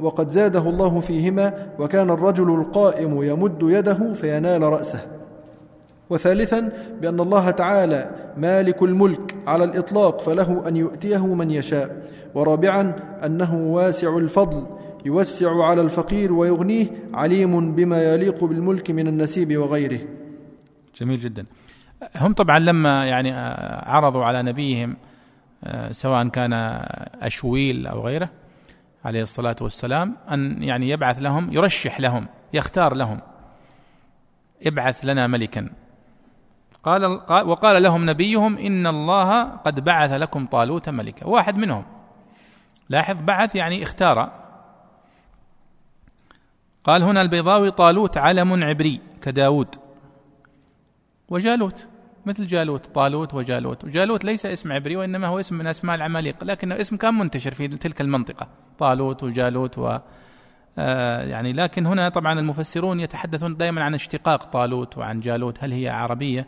[0.00, 5.19] وقد زاده الله فيهما وكان الرجل القائم يمد يده فينال رأسه.
[6.10, 12.02] وثالثا بأن الله تعالى مالك الملك على الإطلاق فله أن يؤتيه من يشاء.
[12.34, 14.66] ورابعا أنه واسع الفضل
[15.04, 20.00] يوسع على الفقير ويغنيه عليم بما يليق بالملك من النسيب وغيره.
[21.00, 21.46] جميل جدا.
[22.16, 23.32] هم طبعا لما يعني
[23.86, 24.96] عرضوا على نبيهم
[25.90, 26.52] سواء كان
[27.22, 28.30] أشويل أو غيره
[29.04, 33.20] عليه الصلاة والسلام أن يعني يبعث لهم يرشح لهم يختار لهم
[34.66, 35.70] ابعث لنا ملكا.
[36.82, 41.26] قال وقال لهم نبيهم إن الله قد بعث لكم طالوت ملكا.
[41.26, 41.84] واحد منهم.
[42.88, 44.32] لاحظ بعث يعني اختار.
[46.84, 49.74] قال هنا البيضاوي طالوت علم عبري كداود.
[51.28, 51.86] وجالوت.
[52.26, 53.84] مثل جالوت طالوت وجالوت.
[53.84, 57.68] وجالوت ليس اسم عبري وإنما هو اسم من أسماء العماليق لكنه اسم كان منتشر في
[57.68, 58.48] تلك المنطقة.
[58.78, 59.98] طالوت وجالوت و
[60.78, 65.88] آه يعني لكن هنا طبعا المفسرون يتحدثون دائما عن اشتقاق طالوت وعن جالوت هل هي
[65.88, 66.46] عربية؟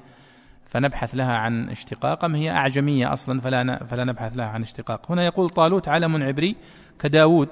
[0.66, 2.24] فنبحث لها عن اشتقاق.
[2.24, 5.12] أم هي أعجمية أصلا فلا فلا نبحث لها عن اشتقاق.
[5.12, 6.56] هنا يقول طالوت علم عبري
[6.98, 7.48] كداود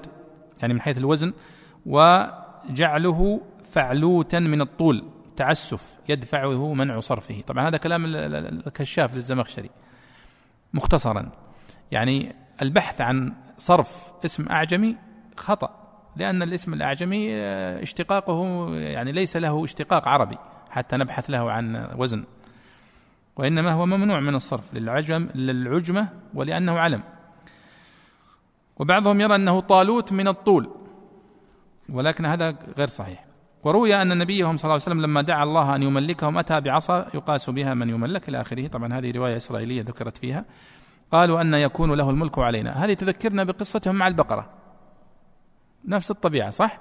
[0.61, 1.33] يعني من حيث الوزن
[1.85, 3.41] وجعله
[3.71, 5.03] فعلوتا من الطول
[5.35, 7.41] تعسف يدفعه منع صرفه.
[7.47, 9.69] طبعا هذا كلام الكشاف للزمخشري.
[10.73, 11.31] مختصرا
[11.91, 14.95] يعني البحث عن صرف اسم أعجمي
[15.37, 15.81] خطأ
[16.15, 20.37] لأن الاسم الأعجمي آه، اشتقاقه يعني ليس له اشتقاق عربي
[20.69, 22.23] حتى نبحث له عن وزن.
[23.41, 27.01] وإنما هو ممنوع من الصرف للعجم للعجمة ولأنه علم.
[28.77, 30.69] وبعضهم يرى أنه طالوت من الطول
[31.89, 33.25] ولكن هذا غير صحيح.
[33.63, 37.49] وروي أن نبيهم صلى الله عليه وسلم لما دعا الله أن يملكهم أتى بعصا يقاس
[37.49, 38.67] بها من يملك إلى آخره.
[38.67, 40.45] طبعا هذه رواية إسرائيلية ذكرت فيها.
[41.11, 42.85] قالوا أن يكون له الملك علينا.
[42.85, 44.49] هذه تذكرنا بقصتهم مع البقرة.
[45.85, 46.79] نفس الطبيعة صح؟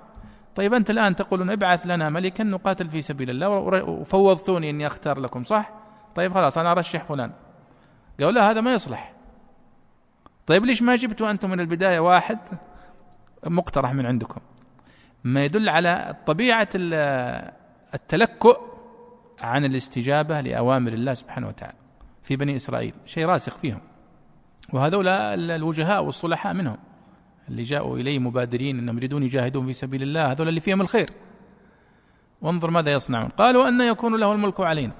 [0.54, 5.44] طيب أنت الآن تقولون ابعث لنا ملكا نقاتل في سبيل الله وفوضتوني أني أختار لكم
[5.44, 5.79] صح؟
[6.14, 7.32] طيب خلاص أنا أرشح فلان.
[8.18, 9.12] قالوا لا هذا ما يصلح.
[10.46, 12.38] طيب ليش ما جبتوا أنتم من البداية واحد
[13.46, 14.40] مقترح من عندكم؟
[15.24, 16.68] ما يدل على طبيعة
[17.94, 18.61] التلكؤ
[19.40, 21.76] عن الاستجابة لأوامر الله سبحانه وتعالى
[22.22, 23.80] في بني إسرائيل شيء راسخ فيهم.
[24.72, 26.76] وهذول الوجهاء والصلحاء منهم
[27.48, 31.11] اللي جاءوا إليه مبادرين أنهم يريدون يجاهدون في سبيل الله هذول اللي فيهم الخير.
[32.40, 33.28] وانظر ماذا يصنعون.
[33.28, 34.92] قالوا أن يكون له الملك علينا.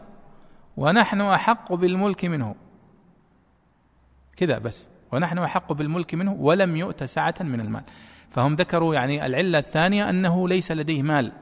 [0.81, 2.55] ونحن أحق بالملك منه.
[4.37, 4.89] كذا بس.
[5.13, 7.83] ونحن أحق بالملك منه ولم يؤت سعة من المال.
[8.31, 11.33] فهم ذكروا يعني العلة الثانية أنه ليس لديه مال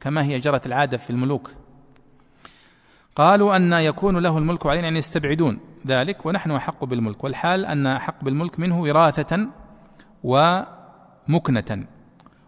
[0.00, 1.50] كما هي جرت العادة في الملوك.
[3.16, 7.24] قالوا أن يكون له الملك علينا يعني يستبعدون ذلك ونحن أحق بالملك.
[7.24, 9.48] والحال أن أحق بالملك منه وراثة
[10.24, 11.86] ومكنة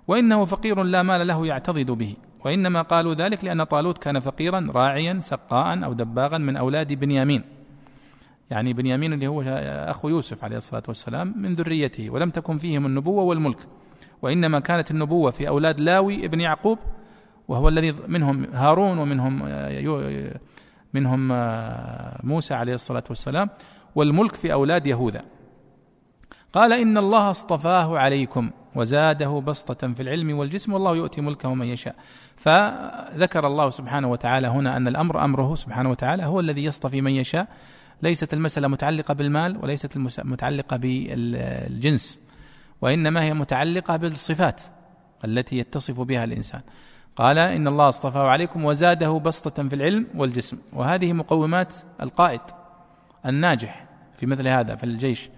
[0.08, 2.16] وإنه فقير لا مال له يعتضد به.
[2.44, 7.42] وإنما قالوا ذلك لأن طالوت كان فقيرا راعيا سقاء أو دباغا من أولاد بنيامين.
[8.50, 9.42] يعني بنيامين اللي هو
[9.90, 13.58] أخو يوسف عليه الصلاة والسلام من ذريته ولم تكن فيهم النبوة والملك.
[14.22, 16.78] وإنما كانت النبوة في أولاد لاوي ابن يعقوب
[17.48, 19.42] وهو الذي منهم هارون ومنهم
[20.94, 21.28] منهم
[22.22, 23.50] موسى عليه الصلاة والسلام
[23.94, 25.22] والملك في أولاد يهوذا.
[26.52, 28.50] قال إن الله اصطفاه عليكم.
[28.74, 31.94] وزاده بسطة في العلم والجسم والله يؤتي ملكه من يشاء.
[32.36, 37.48] فذكر الله سبحانه وتعالى هنا أن الأمر أمره سبحانه وتعالى هو الذي يصطفي من يشاء.
[38.02, 42.20] ليست المسألة متعلقة بالمال وليست متعلقة بالجنس
[42.80, 44.60] وإنما هي متعلقة بالصفات
[45.24, 46.60] التي يتصف بها الإنسان.
[47.16, 50.56] قال إن الله اصطفاه عليكم وزاده بسطة في العلم والجسم.
[50.72, 52.40] وهذه مقومات القائد
[53.26, 53.84] الناجح
[54.18, 55.30] في مثل هذا في الجيش.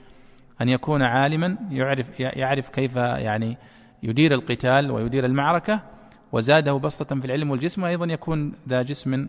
[0.62, 3.56] أن يكون عالما يعرف يعرف كيف يعني
[4.02, 5.80] يدير القتال ويدير المعركة
[6.32, 9.26] وزاده بسطة في العلم والجسم وأيضا يكون ذا جسم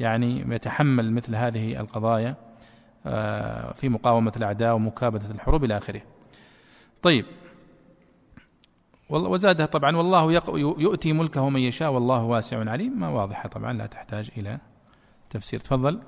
[0.00, 2.34] يعني يتحمل مثل هذه القضايا
[3.06, 6.00] آه، في مقاومة الأعداء ومكابدة الحروب إلى آخره.
[7.02, 7.24] طيب.
[9.10, 13.00] وزادها طبعا والله يؤتي ملكه من يشاء والله واسع عليم.
[13.00, 14.58] ما واضحة طبعا لا تحتاج إلى
[15.30, 15.60] تفسير.
[15.60, 16.00] تفضل.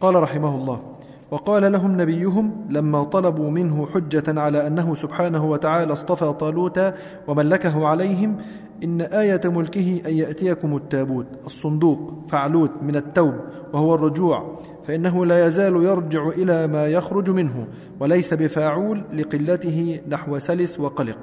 [0.00, 0.98] قال رحمه الله
[1.34, 6.80] وقال لهم نبيهم لما طلبوا منه حجة على أنه سبحانه وتعالى اصطفى طالوت
[7.28, 8.36] وملكه عليهم
[8.84, 13.34] إن آية ملكه أن يأتيكم التابوت الصندوق فعلوت من التوب
[13.72, 17.66] وهو الرجوع فإنه لا يزال يرجع إلى ما يخرج منه
[18.00, 21.18] وليس بفاعول لقلته نحو سلس وقلق.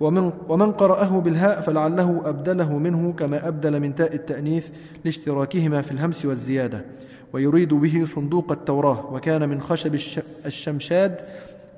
[0.00, 4.68] ومن, ومن قرأه بالهاء فلعله أبدله منه كما أبدل من تاء التأنيث
[5.04, 6.84] لاشتراكهما في الهمس والزيادة.
[7.32, 9.94] ويريد به صندوق التوراة وكان من خشب
[10.46, 11.20] الشمشاد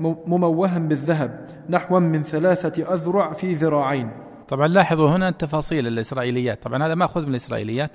[0.01, 4.11] مموها بالذهب نحوا من ثلاثة أذرع في ذراعين.
[4.49, 6.63] طبعا لاحظوا هنا التفاصيل الإسرائيليات.
[6.63, 7.91] طبعا هذا ماخوذ من الإسرائيليات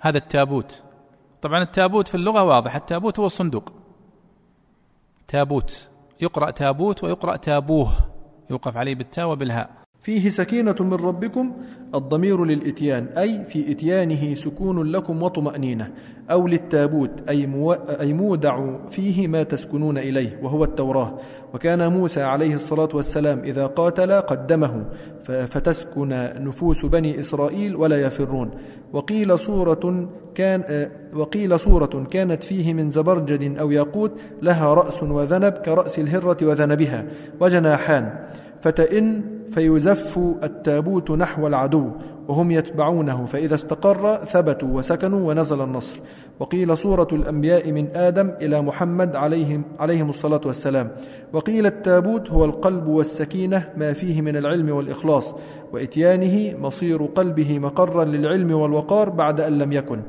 [0.00, 0.82] هذا التابوت.
[1.42, 3.72] طبعا التابوت في اللغة واضح التابوت هو الصندوق.
[5.26, 5.88] تابوت
[6.20, 7.92] يقرأ تابوت ويقرأ تابوه
[8.50, 9.83] يوقف عليه بالتاء وبالهاء.
[10.04, 11.52] فيه سكينة من ربكم
[11.94, 15.90] الضمير للإتيان أي في إتيانه سكون لكم وطمأنينة
[16.30, 21.18] أو للتابوت أي, مو أي مودع فيه ما تسكنون إليه وهو التوراة.
[21.54, 24.84] وكان موسى عليه الصلاة والسلام إذا قاتل قدمه
[25.24, 28.50] فتسكن نفوس بني إسرائيل ولا يفرون.
[28.92, 35.98] وقيل صورة كان وقيل صورة كانت فيه من زبرجد أو ياقوت لها رأس وذنب كرأس
[35.98, 37.04] الهرة وذنبها
[37.40, 38.14] وجناحان.
[38.60, 41.90] فتئن فيزف التابوت نحو العدو
[42.28, 43.24] وهم يتبعونه.
[43.24, 46.00] فإذا استقر ثبتوا وسكنوا ونزل النصر.
[46.40, 50.88] وقيل صورة الأنبياء من آدم إلى محمد عليهم, عليهم الصلاة والسلام.
[51.32, 55.34] وقيل التابوت هو القلب والسكينة ما فيه من العلم والإخلاص.
[55.72, 60.00] وإتيانه مصير قلبه مقرا للعلم والوقار بعد أن لم يكن.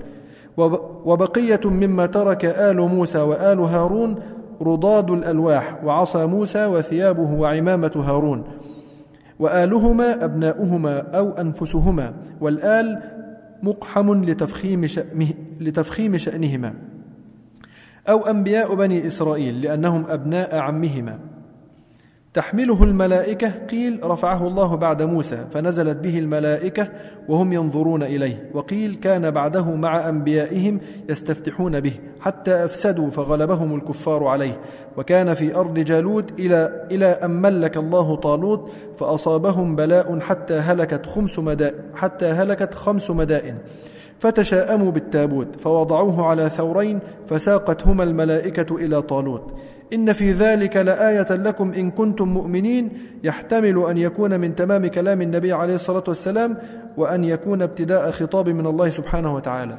[1.06, 4.16] وبقية مما ترك آل موسى وآل هارون
[4.62, 5.84] رضاد الألواح.
[5.84, 8.44] وعصا موسى وثيابه وعمامة هارون.
[9.40, 13.02] وآلهما أبناؤهما أو أنفسهما والآل
[13.64, 16.74] مقحم لتفخيم, شأنه لتفخيم شأنهما
[18.10, 21.20] أو أنبياء بني إسرائيل لأنهم أبناء عمهما.
[22.36, 26.88] تحمله الملائكة قيل رفعه الله بعد موسى فنزلت به الملائكة
[27.28, 30.80] وهم ينظرون إليه وقيل كان بعده مع أنبيائهم
[31.10, 34.60] يستفتحون به حتى أفسدوا فغلبهم الكفار عليه
[34.98, 41.40] وكان في أرض جالوت إلى, إلى أن ملك الله طالوت فأصابهم بلاء حتى هلكت خمس
[41.40, 43.58] مدائن حتى هلكت خمس مدائن
[44.20, 49.54] فتشاءموا بالتابوت فوضعوه على ثورين فساقتهما الملائكة إلى طالوت.
[49.94, 52.90] إن في ذلك لآية لكم إن كنتم مؤمنين
[53.24, 56.58] يحتمل أن يكون من تمام كلام النبي عليه الصلاة والسلام
[56.98, 59.78] وأن يكون ابتداء خطاب من الله سبحانه وتعالى.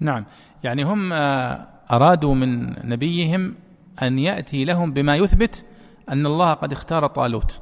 [0.00, 0.24] نعم.
[0.64, 3.54] يعني هم آه، أرادوا من نبيهم
[4.02, 5.64] أن يأتي لهم بما يثبت
[6.08, 7.60] أن الله قد اختار طالوت.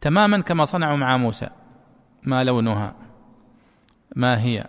[0.00, 1.48] تماما كما صنعوا مع موسى
[2.22, 2.94] ما لونها
[4.16, 4.64] ما هي.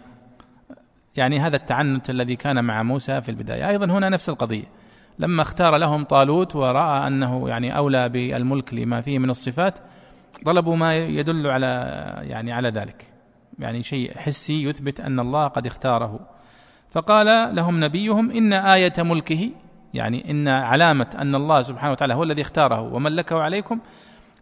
[1.15, 3.69] يعني هذا التعنت الذي كان مع موسى في البداية.
[3.69, 4.78] أيضا هنا نفس القضية.
[5.19, 9.79] لما اختار لهم طالوت ورأى أنه يعني أولى بالملك لما فيه من الصفات
[10.45, 11.67] طلبوا ما يدل على
[12.21, 13.13] يعني على ذلك.
[13.59, 16.19] يعني شيء حسي يثبت أن الله قد اختاره.
[16.89, 19.49] فقال لهم نبيهم إن آية ملكه
[19.93, 23.79] يعني إن علامة أن الله سبحانه وتعالى هو الذي اختاره وملكه عليكم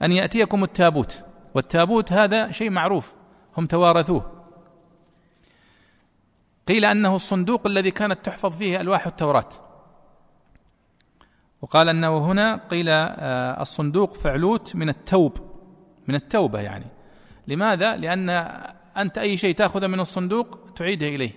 [0.02, 1.24] أن يأتيكم التابوت.
[1.56, 3.14] والتابوت هذا شيء معروف
[3.58, 4.32] هم توارثوه.
[6.68, 9.50] قيل أنه الصندوق الذي كانت تحفظ فيه ألواح التوراة.
[11.62, 15.38] وقال أنه هنا قيل آه، الصندوق فعلوت من التوب
[16.08, 16.86] من التوبة يعني.
[17.48, 18.30] لماذا؟ لأن
[18.98, 21.32] أنت أي شيء تاخذه من الصندوق تعيده إليه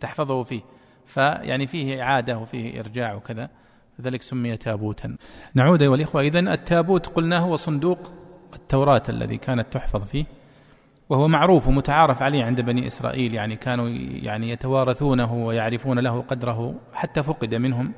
[0.00, 0.60] تحفظه فيه.
[1.06, 3.50] فيعني فيه إعادة وفيه إرجاع وكذا.
[3.98, 5.16] لذلك سمي تابوتا.
[5.54, 7.98] نعود أيها الإخوة اذا التابوت قلنا هو صندوق
[8.54, 10.24] التوراة الذي كانت تحفظ فيه
[11.08, 13.88] وهو معروف ومتعارف عليه عند بني إسرائيل يعني كانوا
[14.22, 17.92] يعني يتوارثونه ويعرفون له قدره حتى فقد منهم.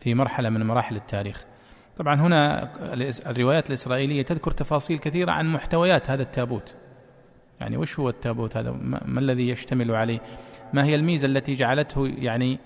[0.00, 1.44] في مرحلة من مراحل التاريخ.
[1.96, 2.70] طبعا هنا
[3.26, 6.74] الروايات الإسرائيلية تذكر تفاصيل كثيرة عن محتويات هذا التابوت.
[7.60, 8.70] يعني وش هو التابوت هذا؟
[9.04, 10.20] ما الذي يشتمل عليه؟
[10.72, 12.58] ما هي الميزة التي جعلته يعني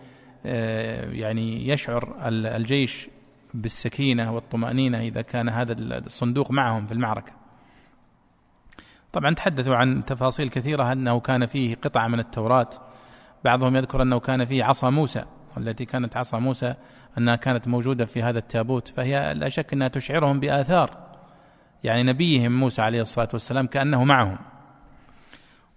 [0.47, 3.09] آه، يعني يشعر الجيش
[3.55, 7.33] بالسكينة والطمأنينة إذا كان هذا الصندوق معهم في المعركة.
[9.13, 12.69] طبعا تحدثوا عن تفاصيل كثيرة أنه كان فيه قطعة من التوراة
[13.45, 15.25] بعضهم يذكر أنه كان فيه عصا موسى
[15.57, 16.75] والتي كانت عصا موسى
[17.19, 20.91] أنها كانت موجودة في هذا التابوت فهي لا شك أنها تشعرهم بآثار
[21.85, 24.39] يعني نبيهم موسى عليه الصلاة والسلام كأنه معهم.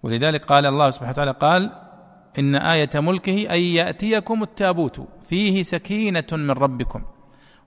[0.04, 1.72] ولذلك قال الله سبحانه وتعالى قال
[2.40, 7.04] إن آية ملكه أن يأتيكم التابوت فيه سكينة من ربكم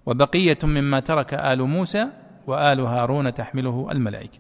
[0.06, 2.06] وبقية مما ترك آل موسى
[2.46, 4.38] وآل هارون تحمله الملائكة.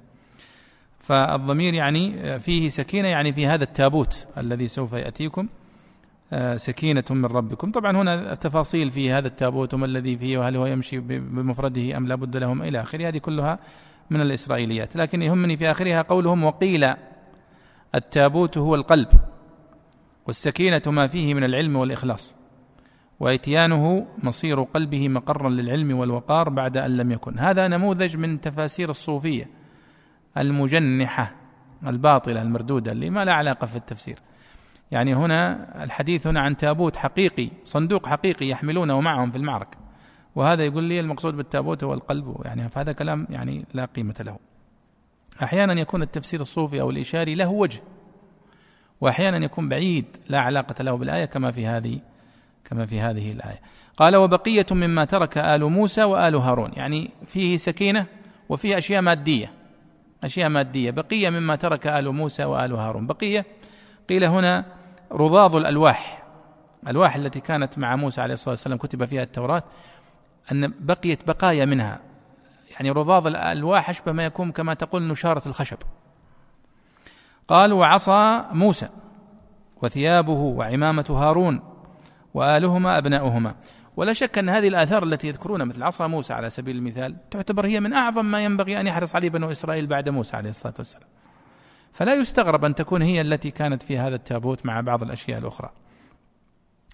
[1.00, 5.42] فالضمير يعني فيه سكينة يعني في هذا التابوت الذي سوف يأتيكم.
[5.42, 5.57] آه،
[6.56, 7.70] سكينة من ربكم.
[7.70, 12.14] طبعا هنا التفاصيل في هذا التابوت وما الذي فيه وهل هو يمشي بمفرده أم لا
[12.14, 13.08] بد لهم إلى آخره.
[13.08, 13.58] هذه كلها
[14.10, 14.96] من الإسرائيليات.
[14.96, 16.94] لكن يهمني في آخرها قولهم وقيل
[17.94, 19.08] التابوت هو القلب
[20.26, 22.34] والسكينة ما فيه من العلم والإخلاص
[23.20, 27.38] وإتيانه مصير قلبه مقرا للعلم والوقار بعد أن لم يكن.
[27.38, 29.50] هذا نموذج من تفاسير الصوفية
[30.38, 31.34] المجنحة
[31.86, 34.18] الباطلة المردودة اللي ما لا علاقة في التفسير.
[34.90, 39.78] يعني هنا الحديث هنا عن تابوت حقيقي صندوق حقيقي يحملونه معهم في المعركة.
[40.34, 44.38] وهذا يقول لي المقصود بالتابوت هو القلب يعني فهذا كلام يعني لا قيمة له.
[45.42, 47.80] أحيانا يكون التفسير الصوفي أو الإشاري له وجه
[49.00, 52.00] وأحيانا يكون بعيد لا علاقة له بالآية كما في هذه
[52.64, 53.60] كما في هذه الآية.
[53.96, 56.72] قال وبقية مما ترك آل موسى وآل هارون.
[56.76, 58.06] يعني فيه سكينة
[58.48, 59.52] وفيه أشياء مادية
[60.24, 60.90] أشياء مادية.
[60.90, 63.06] بقية مما ترك آل موسى وآل هارون.
[63.06, 63.46] بقية
[64.08, 64.77] قيل هنا
[65.12, 66.22] رضاض الألواح
[66.82, 69.62] الألواح التي كانت مع موسى عليه الصلاة والسلام كتب فيها التوراة
[70.52, 72.00] أن بقيت بقايا منها.
[72.70, 75.78] يعني رضاض الألواح أشبه ما يكون كما تقول نشارة الخشب.
[77.48, 78.88] قال وعصى موسى
[79.82, 81.60] وثيابه وعمامة هارون
[82.34, 83.54] وآلهما أبناؤهما.
[83.96, 87.80] ولا شك أن هذه الآثار التي يذكرونها مثل عصا موسى على سبيل المثال تعتبر هي
[87.80, 91.08] من أعظم ما ينبغي أن يحرص عليه بنو إسرائيل بعد موسى عليه الصلاة والسلام.
[91.92, 95.70] فلا يستغرب أن تكون هي التي كانت في هذا التابوت مع بعض الأشياء الأخرى.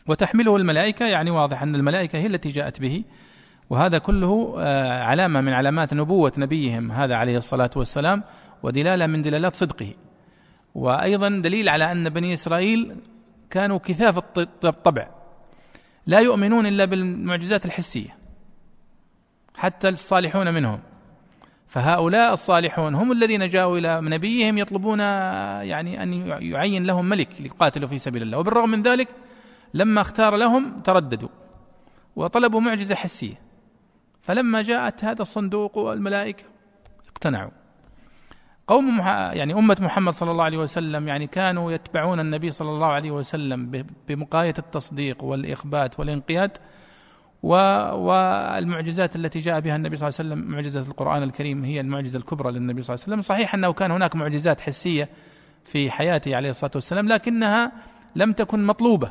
[0.06, 3.04] وتحمله الملائكة يعني واضح أن الملائكة هي التي جاءت به
[3.70, 8.22] وهذا كله آه، علامة من علامات نبوة نبيهم هذا عليه الصلاة والسلام
[8.62, 9.94] ودلالة من دلالات صدقه.
[10.74, 12.96] وأيضا دليل على أن بني إسرائيل
[13.50, 14.18] كانوا كثاف
[14.64, 15.08] الطبع.
[16.06, 18.16] لا يؤمنون إلا بالمعجزات الحسية
[19.54, 20.80] حتى الصالحون منهم.
[21.74, 26.12] فهؤلاء الصالحون هم الذين جاءوا إلى نبيهم يطلبون يعني أن
[26.42, 28.38] يعين لهم ملك ليقاتلوا في سبيل الله.
[28.38, 29.08] وبالرغم من ذلك
[29.74, 31.28] لما اختار لهم ترددوا
[32.16, 33.40] وطلبوا معجزة حسية.
[34.22, 36.44] فلما جاءت هذا الصندوق والملائكة
[37.08, 37.50] اقتنعوا.
[38.66, 38.98] قوم
[39.32, 43.84] يعني أمة محمد صلى الله عليه وسلم يعني كانوا يتبعون النبي صلى الله عليه وسلم
[44.08, 46.58] بمقاية التصديق والإخبات والانقياد.
[47.44, 52.52] والمعجزات التي جاء بها النبي صلى الله عليه وسلم معجزة القرآن الكريم هي المعجزة الكبرى
[52.52, 53.20] للنبي صلى الله عليه وسلم.
[53.20, 55.08] صحيح أنه كان هناك معجزات حسية
[55.64, 57.72] في حياته عليه الصلاة والسلام لكنها
[58.16, 59.10] لم تكن مطلوبة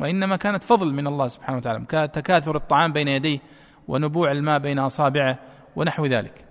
[0.00, 3.38] وإنما كانت فضل من الله سبحانه وتعالى كتكاثر الطعام بين يديه
[3.88, 5.38] ونبوع الماء بين أصابعه
[5.76, 6.44] ونحو ذلك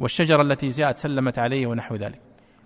[0.00, 2.20] والشجرة التي جاءت سلمت عليه ونحو ذلك.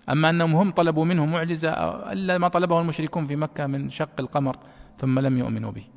[0.09, 1.69] أما أنهم هم طلبوا منه معجزة
[2.11, 4.57] إلا ما طلبه المشركون في مكة من شق القمر
[4.99, 5.92] ثم لم يؤمنوا به.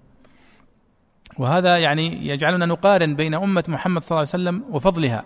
[1.39, 5.25] وهذا يعني يجعلنا نقارن بين أمة محمد صلى الله عليه وسلم وفضلها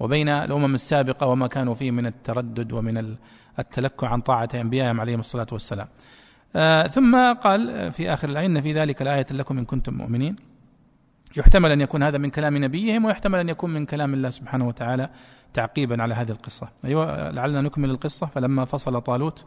[0.00, 3.16] وبين الأمم السابقة وما كانوا فيه من التردد ومن
[3.58, 5.88] التلكع عن طاعة أنبيائهم عليهم الصلاة والسلام.
[6.56, 10.36] آه ثم قال في آخر الآية إن في ذلك الآية لكم إن كنتم مؤمنين.
[11.36, 15.10] يحتمل أن يكون هذا من كلام نبيهم ويحتمل أن يكون من كلام الله سبحانه وتعالى
[15.54, 16.68] تعقيبا على هذه القصة.
[16.84, 18.26] أيوه لعلنا نكمل القصة.
[18.26, 19.46] فلما فصل طالوت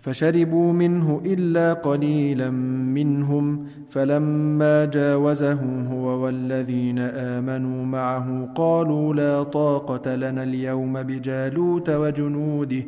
[0.00, 2.50] فشربوا منه إلا قليلا
[2.90, 12.82] منهم فلما جاوزه هو والذين آمنوا معه قالوا لا طاقة لنا اليوم بجالوت وجنوده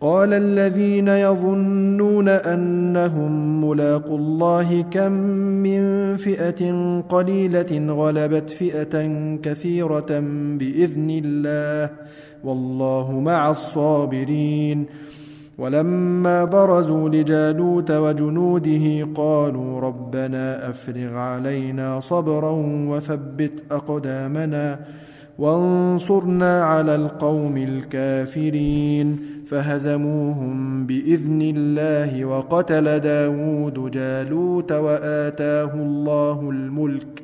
[0.00, 5.12] قال الذين يظنون أنهم ملاقوا الله كم
[5.62, 9.08] من فئة قليلة غلبت فئة
[9.42, 10.20] كثيرة
[10.58, 11.90] بإذن الله
[12.44, 14.86] والله مع الصابرين
[15.58, 22.50] ولما برزوا لجالوت وجنوده قالوا ربنا أفرغ علينا صبرا
[22.88, 24.78] وثبت أقدامنا
[25.38, 37.22] وانصرنا على القوم الكافرين فهزموهم بإذن الله وقتل داود جالوت وآتاه الله الملك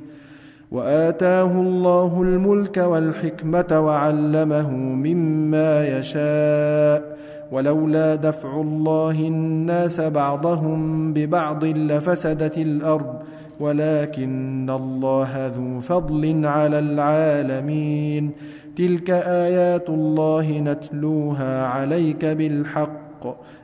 [0.70, 7.09] وآتاه الله الملك والحكمة وعلمه مما يشاء
[7.52, 13.14] ولولا دفع الله الناس بعضهم ببعض لفسدت الأرض
[13.60, 18.30] ولكن الله ذو فضل على العالمين.
[18.76, 23.22] تلك آيات الله نتلوها عليك بالحق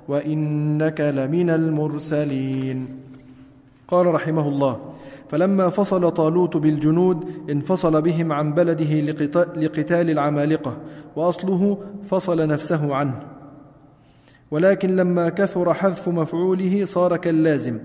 [0.08, 2.88] وإنك لمن المرسلين.
[3.88, 4.76] قال رحمه الله
[5.28, 9.00] فلما فصل طالوت بالجنود انفصل بهم عن بلده
[9.56, 10.76] لقتال العمالقة
[11.16, 13.35] وأصله فصل نفسه عنه.
[14.50, 17.78] ولكن لما كثر حذف مفعوله صار كاللازم.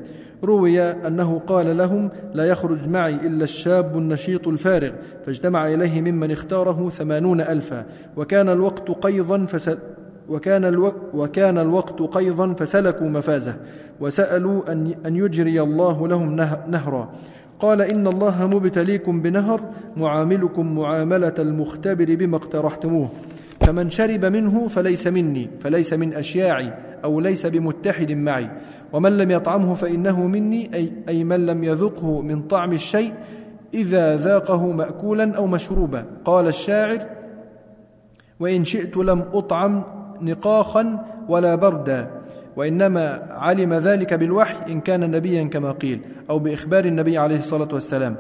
[0.44, 4.92] روي أنه قال لهم لا يخرج معي إلا الشاب النشيط الفارغ
[5.26, 7.86] فاجتمع إليه ممن اختاره ثمانون ألفا.
[8.18, 9.78] وكان الوقت قيضا فسل
[10.30, 10.94] وكان, ألو...
[11.14, 13.56] وكان الوقت قيضا فسلكوا مفازه
[14.00, 16.58] وسألوا أن, أن يجري الله لهم نه...
[16.68, 17.10] نهرا.
[17.60, 19.62] قال إن الله مبتليكم بنهر
[19.98, 23.10] معاملكم معاملة المختبر بما اقترحتموه.
[23.62, 28.50] فمن شرب منه فليس مني فليس من أشياعي أو ليس بمتحد معي.
[28.94, 33.14] ومن لم يطعمه فإنه مني أي, أي من لم يذقه من طعم الشيء
[33.74, 36.06] إذا ذاقه مأكولا أو مشروبا.
[36.26, 37.00] قال الشاعر
[38.40, 39.84] وإن شئت لم أطعم
[40.22, 42.12] نقاخا ولا بردا
[42.56, 48.16] وإنما علم ذلك بالوحي إن كان نبيا كما قيل أو بإخبار النبي عليه الصلاة والسلام.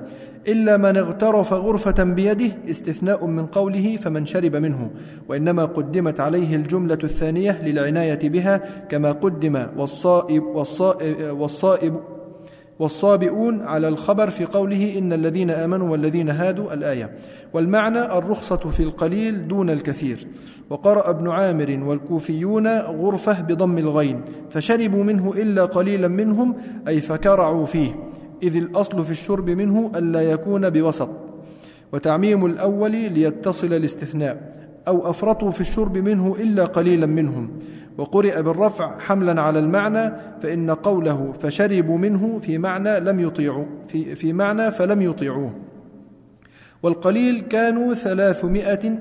[0.47, 4.89] إلا من اغترف غرفة بيده استثناء من قوله فمن شرب منه
[5.29, 8.57] وإنما قدمت عليه الجملة الثانية للعناية بها
[8.89, 11.99] كما قدم والصائب, والصائب, والصائب
[12.79, 17.11] والصابئون على الخبر في قوله إن الذين آمنوا والذين هادوا الآية
[17.53, 20.27] والمعنى الرخصة في القليل دون الكثير.
[20.69, 26.55] وقرأ ابن عامر والكوفيون غرفة بضم الغين فشربوا منه إلا قليلا منهم
[26.87, 28.10] أي فكرعوا فيه.
[28.43, 31.09] إذ الأصل في الشرب منه ألا يكون بوسط
[31.93, 37.49] وتعميم الأول ليتصل الاستثناء أو أفرطوا في الشرب منه إلا قليلا منهم
[37.97, 44.33] وقرئ بالرفع حملا على المعنى فإن قوله فشربوا منه في معنى لم يطيعوا في, في
[44.33, 45.53] معنى فلم يطيعوه.
[46.83, 48.99] والقليل كانوا ثلاثمائة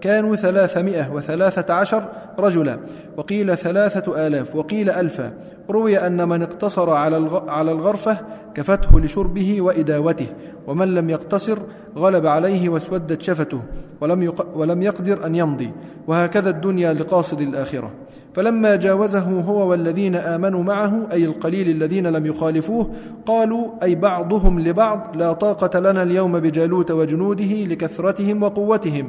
[0.00, 2.08] كانوا ثلاثمائة وثلاثة عشر
[2.38, 2.78] رجلا.
[3.16, 5.32] وقيل ثلاثة آلاف وقيل ألفا.
[5.70, 8.18] روي أن من اقتصر على على الغرفة
[8.54, 10.26] كفته لشربه وإداوته
[10.66, 11.58] ومن لم يقتصر
[11.96, 13.60] غلب عليه واسودت شفته
[14.00, 15.72] ولم, ولم يقدر أن يمضي.
[16.06, 17.90] وهكذا الدنيا لقاصد الآخرة.
[18.38, 22.90] فلما جاوزه هو والذين آمنوا معه أي القليل الذين لم يخالفوه
[23.26, 29.08] قالوا أي بعضهم لبعض لا طاقة لنا اليوم بجالوت وجنوده لكثرتهم وقوتهم.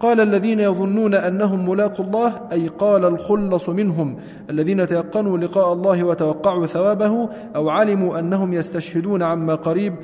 [0.00, 4.16] قال الذين يظنون أنهم ملاقوا الله أي قال الخلص منهم
[4.50, 9.94] الذين تيقنوا لقاء الله وتوقعوا ثوابه أو علموا أنهم يستشهدون عما قريب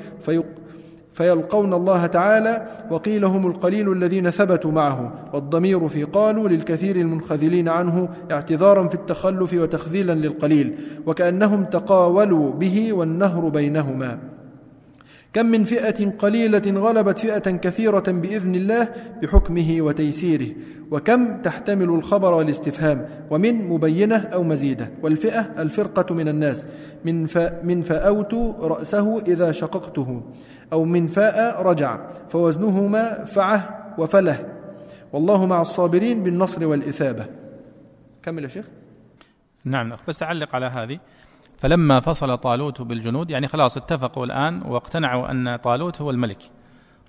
[1.15, 8.09] فيلقون الله تعالى وقيل هم القليل الذين ثبتوا معه والضمير في قالوا للكثير المنخذلين عنه
[8.31, 10.75] اعتذارا في التخلف وتخذيلا للقليل
[11.05, 14.19] وكأنهم تقاولوا به والنهر بينهما.
[15.33, 18.87] كم من فئة قليلة غلبت فئة كثيرة بإذن الله
[19.21, 20.47] بحكمه وتيسيره
[20.91, 24.89] وكم تحتمل الخبر والاستفهام ومن مبينة أو مزيدة.
[25.03, 26.67] والفئة الفرقة من الناس
[27.05, 27.27] من,
[27.63, 30.21] من فأوت رأسه إذا شققته.
[30.75, 31.99] أو من فاء رجع
[32.29, 34.45] فوزنهما فعه وفله.
[35.13, 37.25] والله مع الصابرين بالنصر والإثابة.
[38.23, 38.65] كمل يا شيخ.
[39.65, 40.99] نعم بس أعلق على هذه.
[41.57, 46.37] فلما فصل طالوت بالجنود يعني خلاص اتفقوا الآن واقتنعوا أن طالوت هو الملك.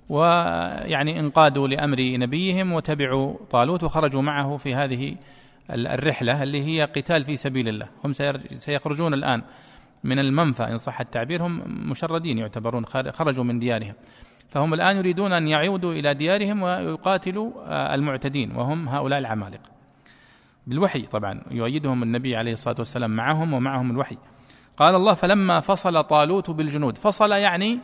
[0.09, 5.15] ويعني انقادوا لأمر نبيهم وتبعوا طالوت وخرجوا معه في هذه
[5.69, 7.87] الرحلة اللي هي قتال في سبيل الله.
[8.05, 8.13] هم
[8.55, 9.41] سيخرجون الآن.
[10.07, 13.93] من المنفى إن صح التعبير هم مشردين يعتبرون خرجوا من ديارهم.
[14.49, 19.69] فهم الآن يريدون أن يعودوا إلى ديارهم ويقاتلوا آه، المعتدين وهم هؤلاء العمالقة.
[20.67, 24.17] بالوحي طبعا يؤيدهم النبي عليه الصلاة والسلام معهم ومعهم الوحي.
[24.77, 27.79] قال الله فلما فصل طالوت بالجنود فصل يعني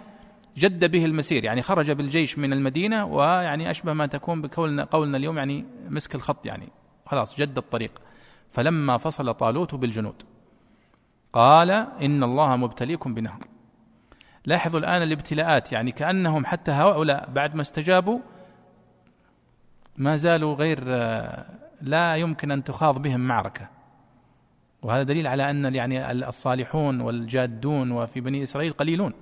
[0.57, 5.37] جد به المسير يعني خرج بالجيش من المدينة ويعني أشبه ما تكون بقولنا قولنا اليوم
[5.37, 6.69] يعني مسك الخط يعني.
[7.05, 7.91] خلاص جد الطريق.
[8.51, 10.23] فلما فصل طالوت بالجنود
[11.33, 13.43] قال إن الله مبتليكم بنهر.
[14.45, 18.19] لاحظوا الآن الابتلاءات يعني كأنهم حتى هؤلاء بعد ما استجابوا
[19.97, 20.83] ما زالوا غير
[21.81, 23.67] لا يمكن أن تخاض بهم معركة.
[24.81, 29.13] وهذا دليل على أن يعني الصالحون والجادون وفي بني إسرائيل قليلون.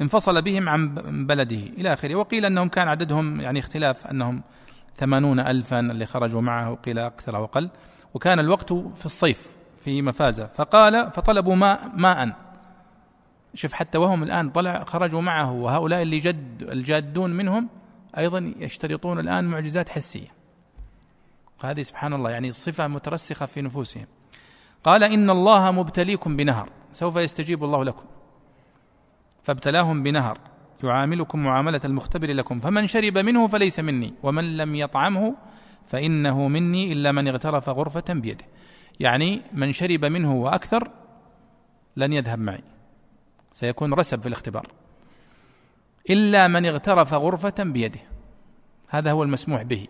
[0.00, 0.94] انفصل بهم عن
[1.26, 2.14] بلده إلى آخره.
[2.14, 4.42] وقيل أنهم كان عددهم يعني اختلاف أنهم
[4.96, 7.70] ثمانون ألفا اللي خرجوا معه قيل أكثر أو أقل.
[8.14, 9.59] وكان الوقت في الصيف.
[9.80, 10.46] في مفازة.
[10.46, 12.36] فقال فطلبوا ماء ماء.
[13.54, 17.68] شوف حتى وهم الآن طلع خرجوا معه وهؤلاء اللي جد الجادون منهم
[18.18, 20.28] أيضا يشترطون الآن معجزات حسية.
[21.60, 24.06] هذه سبحان الله يعني صفة مترسخة في نفوسهم.
[24.84, 26.68] قال إن الله مبتليكم بنهر.
[26.92, 28.04] سوف يستجيب الله لكم.
[29.42, 30.38] فابتلاهم بنهر.
[30.84, 32.60] يعاملكم معاملة المختبر لكم.
[32.60, 34.14] فمن شرب منه فليس مني.
[34.22, 35.34] ومن لم يطعمه
[35.86, 38.44] فإنه مني إلا من اغترف غرفة بيده.
[39.00, 40.90] يعني من شرب منه وأكثر
[41.96, 42.62] لن يذهب معي.
[43.52, 44.66] سيكون رسب في الاختبار.
[46.10, 48.00] إلا من اغترف غرفة بيده.
[48.88, 49.86] هذا هو المسموح به.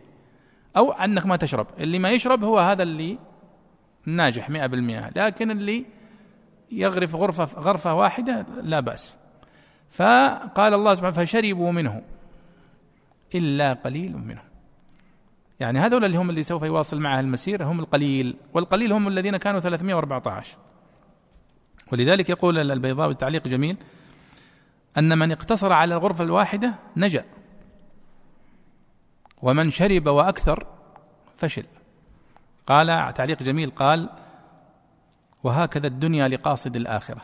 [0.76, 1.66] أو أنك ما تشرب.
[1.78, 3.18] اللي ما يشرب هو هذا اللي
[4.06, 5.10] ناجح مئة بالمئة.
[5.16, 5.86] لكن اللي
[6.70, 9.16] يغرف غرفة غرفة واحدة لا بأس.
[9.90, 12.02] فقال الله سبحانه فشربوا منه.
[13.34, 14.49] إلا قليل منهم.
[15.60, 19.60] يعني هذول اللي هم اللي سوف يواصل معه المسير هم القليل والقليل هم الذين كانوا
[19.60, 20.56] 314
[21.92, 23.76] ولذلك يقول البيضاوي تعليق جميل
[24.98, 27.24] أن من اقتصر على الغرفة الواحدة نجا
[29.42, 30.66] ومن شرب وأكثر
[31.36, 31.64] فشل.
[32.66, 34.08] قال تعليق جميل قال
[35.44, 37.20] وهكذا الدنيا لقاصد الآخرة.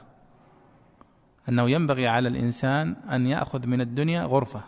[1.48, 4.62] أنه ينبغي على الإنسان أن يأخذ من الدنيا غرفة.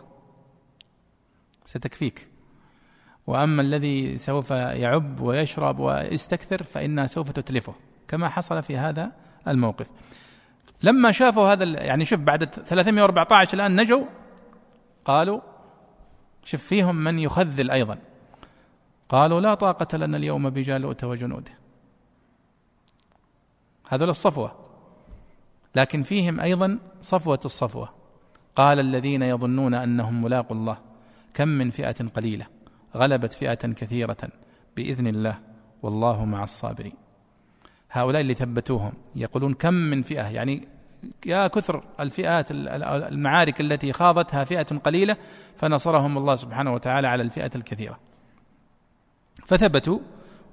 [1.65, 2.29] ستكفيك.
[3.29, 7.73] وأما الذي سوف يعب ويشرب ويستكثر فإنها سوف تتلفه
[8.07, 9.11] كما حصل في هذا
[9.47, 9.87] الموقف.
[10.83, 14.05] لما شافوا هذا يعني شوف بعد 314 الآن نجوا
[15.05, 15.41] قالوا
[16.43, 17.97] شوف فيهم من يخذل أيضا.
[19.09, 21.51] قالوا لا طاقة لنا اليوم بجالوت وجنوده.
[23.89, 24.55] هذول الصفوة.
[25.75, 27.89] لكن فيهم أيضا صفوة الصفوة.
[28.55, 30.77] قال الذين يظنون أنهم ملاقوا الله
[31.33, 32.58] كم من فئة قليلة.
[32.95, 34.17] غلبت فئة كثيرة
[34.75, 35.39] بإذن الله
[35.83, 36.93] والله مع الصابرين.
[37.91, 40.67] هؤلاء اللي ثبتوهم يقولون كم من فئة؟ يعني
[41.25, 45.17] يا كثر الفئات المعارك التي خاضتها فئة قليلة
[45.55, 47.99] فنصرهم الله سبحانه وتعالى على الفئة الكثيرة.
[49.45, 49.99] فثبتوا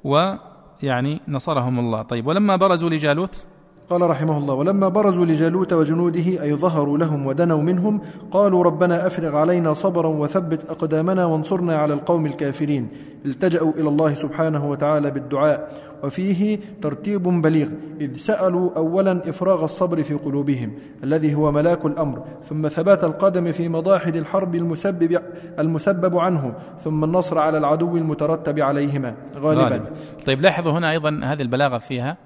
[0.04, 2.02] ويعني نصرهم الله.
[2.02, 3.46] طيب ولما برزوا لجالوت
[3.90, 8.00] قال رحمه الله ولما برزوا لجالوت وجنوده أي ظهروا لهم ودنوا منهم
[8.30, 12.88] قالوا ربنا أفرغ علينا صبرا وثبت أقدامنا وانصرنا على القوم الكافرين.
[13.24, 15.72] التجأوا إلى الله سبحانه وتعالى بالدعاء
[16.04, 17.68] وفيه ترتيب بليغ
[18.00, 20.72] إذ سألوا أولا إفراغ الصبر في قلوبهم
[21.04, 25.18] الذي هو ملاك الأمر ثم ثبات القدم في مضاحد الحرب المسبب,
[25.58, 26.54] المسبب عنه
[26.84, 29.14] ثم النصر على العدو المترتب عليهما.
[29.36, 29.62] غالبا.
[29.62, 29.82] غالب.
[30.26, 32.25] طيب لاحظوا هنا أيضا هذه البلاغة فيها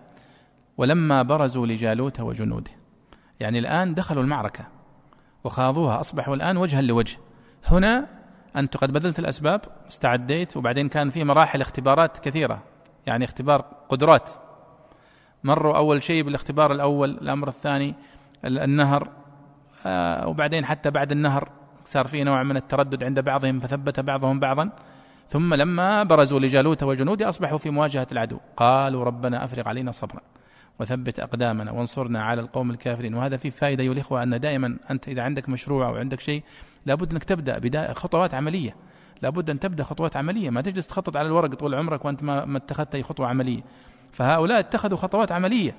[0.77, 2.71] ولما برزوا لجالوت وجنوده.
[3.41, 4.65] يعني الآن دخلوا المعركة
[5.45, 6.01] وخاضوها.
[6.01, 7.19] أصبحوا الآن وجها لوجه.
[7.67, 8.07] هنا
[8.57, 12.63] أنت قد بذلت الأسباب استعديت وبعدين كان في مراحل اختبارات كثيرة.
[13.07, 14.31] يعني اختبار قدرات.
[15.45, 17.95] مروا أول شيء بالاختبار الأول الأمر الثاني
[18.45, 19.09] النهر.
[19.87, 21.49] آه وبعدين حتى بعد النهر
[21.85, 24.71] صار في نوع من التردد عند بعضهم فثبت بعضهم بعضا.
[25.29, 28.39] ثم لما برزوا لجالوت وجنوده أصبحوا في مواجهة العدو.
[28.57, 30.21] قالوا ربنا أفرغ علينا صبرا.
[30.81, 33.15] وثبت أقدامنا وانصرنا على القوم الكافرين.
[33.15, 36.43] وهذا فيه فائدة أيها الإخوة أن دائما أنت إذا عندك مشروع أو عندك شيء
[36.87, 38.77] لابد أنك تبدأ بداية خطوات عملية.
[39.23, 40.51] لابد أن تبدأ خطوات عملية.
[40.51, 43.63] ما تجلس تخطط على الورق طول عمرك وأنت ما, ما اتخذت أي خطوة عملية.
[44.13, 45.75] فهؤلاء اتخذوا خطوات عملية.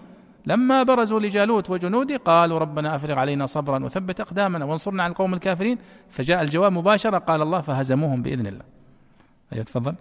[0.45, 5.78] لما برزوا لجالوت وجنوده قالوا ربنا أفرغ علينا صبرا وثبت أقدامنا وانصرنا على القوم الكافرين.
[6.10, 8.64] فجاء الجواب مباشرة قال الله فهزموهم بإذن الله.
[9.53, 9.95] أيوه تفضل.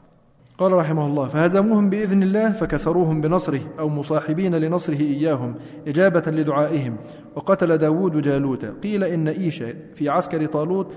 [0.60, 5.54] قال رحمه الله فهزموهم بإذن الله فكسروهم بنصره أو مصاحبين لنصره إياهم
[5.86, 6.96] إجابة لدعائهم
[7.36, 10.92] وقتل داود جالوت قيل إن إيشا في عسكر طالوت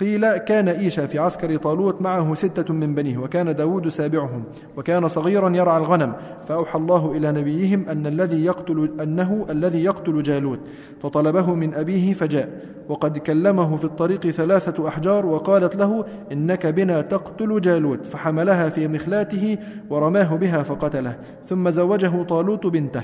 [0.00, 4.44] قيل كان إيشا في عسكر طالوت معه ستة من بنيه وكان داود سابعهم
[4.76, 6.12] وكان صغيرا يرعى الغنم
[6.46, 10.58] فأوحى الله إلى نبيهم أن الذي يقتل أنه الذي يقتل جالوت
[11.00, 17.60] فطلبه من أبيه فجاء وقد كلمه في الطريق ثلاثة أحجار وقالت له إنك بنا تقتل
[17.60, 19.58] جالوت فحملها في مخلاته
[19.90, 23.02] ورماه بها فقتله ثم زوجه طالوت بنته.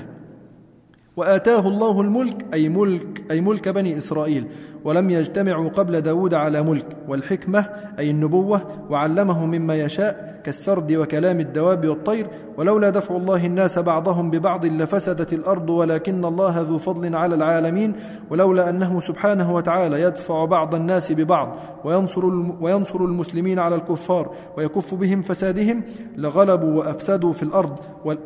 [1.17, 4.47] وآتاه الله الملك أي ملك أي ملك بني إسرائيل
[4.83, 7.69] ولم يجتمعوا قبل داود على ملك والحكمة
[7.99, 12.27] أي النبوة وعلمه مما يشاء كالسرد وكلام الدواب والطير
[12.57, 17.93] ولولا دفع الله الناس بعضهم ببعض لفسدت الأرض ولكن الله ذو فضل على العالمين
[18.29, 22.25] ولولا أنه سبحانه وتعالى يدفع بعض الناس ببعض وينصر,
[22.61, 25.83] وينصر المسلمين على الكفار ويكف بهم فسادهم
[26.17, 27.79] لغلبوا وأفسدوا في الأرض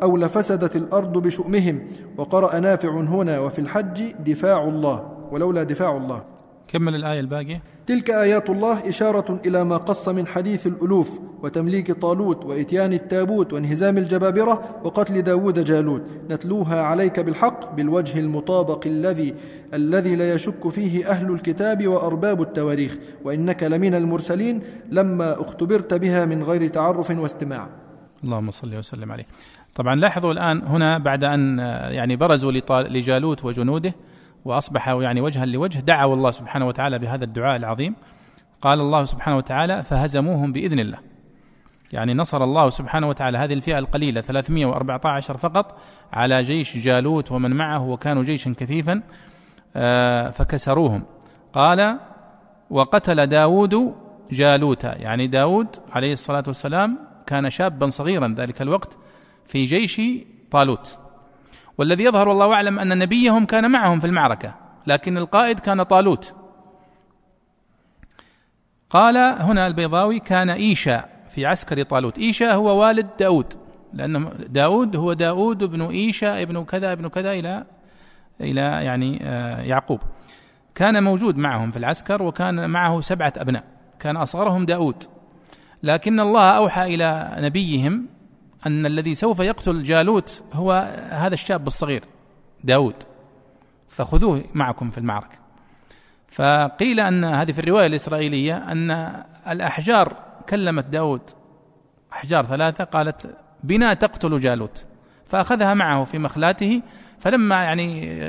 [0.04, 1.80] أو لفسدت الأرض بشؤمهم
[2.18, 6.24] وقرأ نافع هنا وفي الحج دفاع الله ولولا دفاع الله.
[6.68, 7.62] كمل الآية الباقية.
[7.88, 13.98] تلك آيات الله إشارة إلى ما قص من حديث الألوف وتمليك طالوت وإتيان التابوت وانهزام
[13.98, 16.02] الجبابرة وقتل داود جالوت.
[16.30, 19.36] نتلوها عليك بالحق بالوجه المطابق الذي
[19.74, 22.98] الذي لا يشك فيه أهل الكتاب وأرباب التواريخ.
[23.24, 24.62] وإنك لمن المرسلين
[24.92, 27.70] لما اختبرت بها من غير تعرف واستماع.
[28.24, 29.26] اللهم صل وسلم عليه.
[29.76, 31.60] طبعا لاحظوا الآن هنا بعد أن
[31.90, 33.94] يعني برزوا لجالوت وجنوده
[34.46, 37.96] وأصبحوا يعني وجها لوجه دعوا الله سبحانه وتعالى بهذا الدعاء العظيم.
[38.62, 40.98] قال الله سبحانه وتعالى فهزموهم بإذن الله.
[41.94, 45.78] يعني نصر الله سبحانه وتعالى هذه الفئة القليلة 314 فقط
[46.14, 49.02] على جيش جالوت ومن معه وكانوا جيشا كثيفا
[49.76, 51.04] آه، فكسروهم.
[51.54, 52.00] قال
[52.70, 53.96] وقتل داود
[54.32, 58.98] جالوت يعني داود عليه الصلاة والسلام كان شابا صغيرا ذلك الوقت
[59.50, 60.02] في جيش
[60.52, 60.98] طالوت.
[61.78, 64.56] والذي يظهر والله أعلم أن نبيهم كان معهم في المعركة
[64.88, 66.36] لكن القائد كان طالوت.
[68.90, 72.18] قال هنا البيضاوي كان إيشا في عسكر طالوت.
[72.18, 73.54] إيشا هو والد داود
[73.94, 77.66] لأن داود هو داود بن إيشا ابن كذا ابن كذا إلى
[78.42, 80.00] إلى يعني آه، يعقوب.
[80.76, 83.64] كان موجود معهم في العسكر وكان معه سبعة أبناء
[84.00, 85.04] كان أصغرهم داود.
[85.84, 88.19] لكن الله أوحى إلى نبيهم
[88.66, 90.72] أن الذي سوف يقتل جالوت هو
[91.10, 92.04] هذا الشاب الصغير
[92.64, 92.96] داود.
[93.90, 95.38] فخذوه معكم في المعركة.
[96.28, 99.16] فقيل أن هذه في الرواية الإسرائيلية أن
[99.50, 100.14] الأحجار
[100.50, 101.22] كلمت داود
[102.14, 104.86] أحجار ثلاثة قالت بنا تقتل جالوت.
[105.28, 106.82] فأخذها معه في مخلاته
[107.20, 108.20] فلما يعني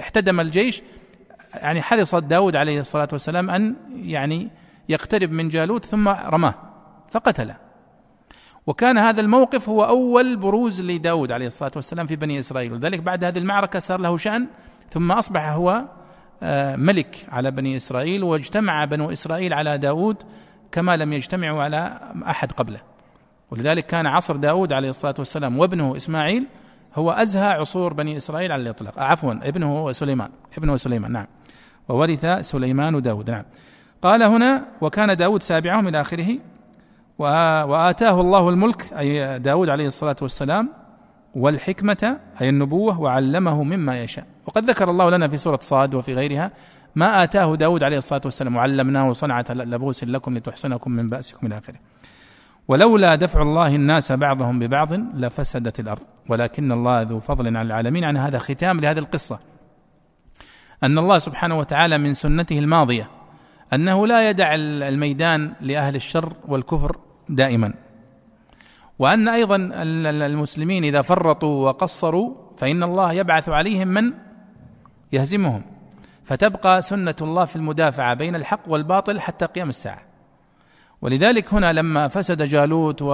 [0.00, 0.82] احتدم الجيش
[1.54, 4.50] يعني حرص داود عليه الصلاة والسلام أن يعني
[4.88, 6.54] يقترب من جالوت ثم رماه
[7.10, 7.69] فقتله.
[8.66, 12.72] وكان هذا الموقف هو أول بروز لداود عليه الصلاة والسلام في بني إسرائيل.
[12.72, 14.46] ولذلك بعد هذه المعركة صار له شأن
[14.90, 15.84] ثم أصبح هو
[16.42, 20.16] آه، ملك على بني إسرائيل واجتمع بنو إسرائيل على داود
[20.72, 22.80] كما لم يجتمعوا على أحد قبله.
[23.50, 26.46] ولذلك كان عصر داود عليه الصلاة والسلام وابنه إسماعيل
[26.94, 28.98] هو أزهى عصور بني إسرائيل على الإطلاق.
[28.98, 31.26] عفوا ابنه سليمان ابنه سليمان نعم.
[31.88, 33.44] وورث سليمان داود نعم.
[34.02, 36.38] قال هنا وكان داود سابعهم إلى آخره
[37.20, 40.68] وآتاه الله الملك أي داود عليه الصلاة والسلام
[41.34, 44.26] والحكمة أي النبوة وعلمه مما يشاء.
[44.46, 46.50] وقد ذكر الله لنا في سورة صاد وفي غيرها
[46.94, 51.78] ما آتاه داود عليه الصلاة والسلام وعلمناه صنعة لبوس لكم لتحصنكم من بأسكم إلى آخره.
[52.68, 56.02] ولولا دفع الله الناس بعضهم ببعض لفسدت الأرض.
[56.28, 58.04] ولكن الله ذو فضل على العالمين.
[58.04, 59.38] عن هذا ختام لهذه القصة.
[60.82, 63.08] أن الله سبحانه وتعالى من سنته الماضية
[63.72, 66.96] أنه لا يدع الميدان لأهل الشر والكفر
[67.30, 67.74] دائما.
[68.98, 69.56] وأن أيضا
[70.26, 74.12] المسلمين إذا فرطوا وقصروا فإن الله يبعث عليهم من
[75.12, 75.62] يهزمهم.
[76.24, 80.02] فتبقى سنة الله في المدافعة بين الحق والباطل حتى قيام الساعة.
[81.02, 83.08] ولذلك هنا لما فسد جالوت و...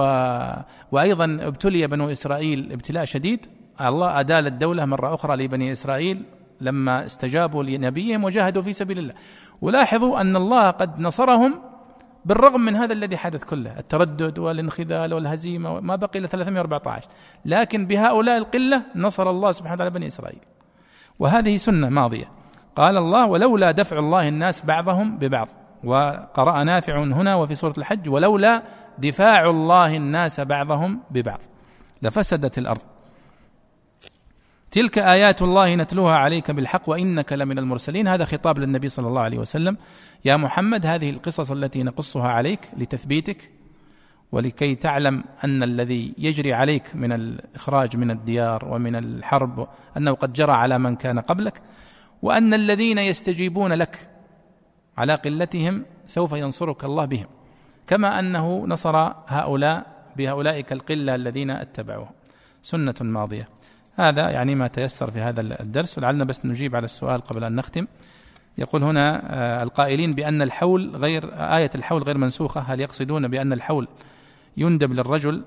[0.91, 3.45] وأيضا ابتلي بنو إسرائيل ابتلاء شديد
[3.81, 6.23] الله أدال الدولة مرة أخرى لبني إسرائيل
[6.61, 9.13] لما استجابوا لنبيهم وجاهدوا في سبيل الله.
[9.61, 11.61] ولاحظوا أن الله قد نصرهم
[12.27, 17.07] بالرغم من هذا الذي حدث كله التردد والانخذال والهزيمة ما بقي إلا 314
[17.45, 20.39] لكن بهؤلاء القلة نصر الله سبحانه وتعالى بني إسرائيل.
[21.19, 22.31] وهذه سنة ماضية.
[22.75, 25.47] قال الله ولولا دفع الله الناس بعضهم ببعض
[25.83, 28.63] وقرأ نافع هنا وفي سورة الحج ولولا
[28.97, 31.39] دفاع الله الناس بعضهم ببعض
[32.01, 32.81] لفسدت الأرض.
[34.71, 38.07] تلك آيات الله نتلوها عليك بالحق وإنك لمن المرسلين.
[38.07, 39.77] هذا خطاب للنبي صلى الله عليه وسلم.
[40.25, 43.51] يا محمد هذه القصص التي نقصها عليك لتثبيتك
[44.31, 49.67] ولكي تعلم أن الذي يجري عليك من الإخراج من الديار ومن الحرب
[49.97, 51.61] أنه قد جرى على من كان قبلك
[52.21, 54.09] وأن الذين يستجيبون لك
[54.97, 57.27] على قلتهم سوف ينصرك الله بهم.
[57.87, 58.95] كما أنه نصر
[59.27, 59.85] هؤلاء
[60.17, 62.09] بهؤلاء القلة الذين اتبعوه.
[62.61, 63.47] سنة ماضية.
[63.97, 67.87] هذا يعني ما تيسر في هذا الدرس ولعلنا بس نجيب على السؤال قبل أن نختم.
[68.57, 72.61] يقول هنا آه، القائلين بأن الحول غير آية الحول غير منسوخة.
[72.61, 73.87] هل يقصدون بأن الحول
[74.57, 75.43] يندب للرجل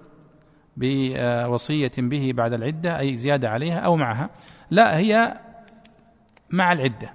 [0.76, 4.30] بوصية به بعد العدة أي زيادة عليها أو معها؟
[4.70, 5.38] لا هي
[6.50, 7.12] مع العدة.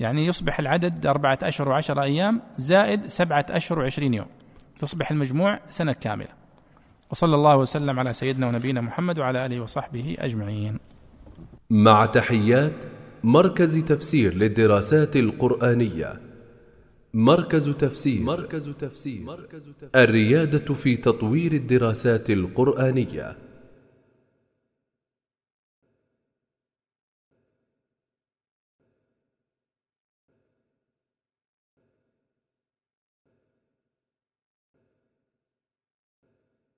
[0.00, 4.26] يعني يصبح العدد أربعة أشهر وعشر أيام زائد سبعة أشهر وعشرين يوم.
[4.78, 6.41] تصبح المجموع سنة كاملة.
[7.12, 10.78] وصلى الله وسلم على سيدنا ونبينا محمد وعلى آله وصحبه أجمعين.
[11.70, 12.72] مع تحيات
[13.24, 16.20] مركز تفسير للدراسات القرآنية.
[17.14, 18.22] مركز تفسير.
[18.22, 19.22] مركز تفسير.
[19.96, 23.36] الريادة في تطوير الدراسات القرآنية.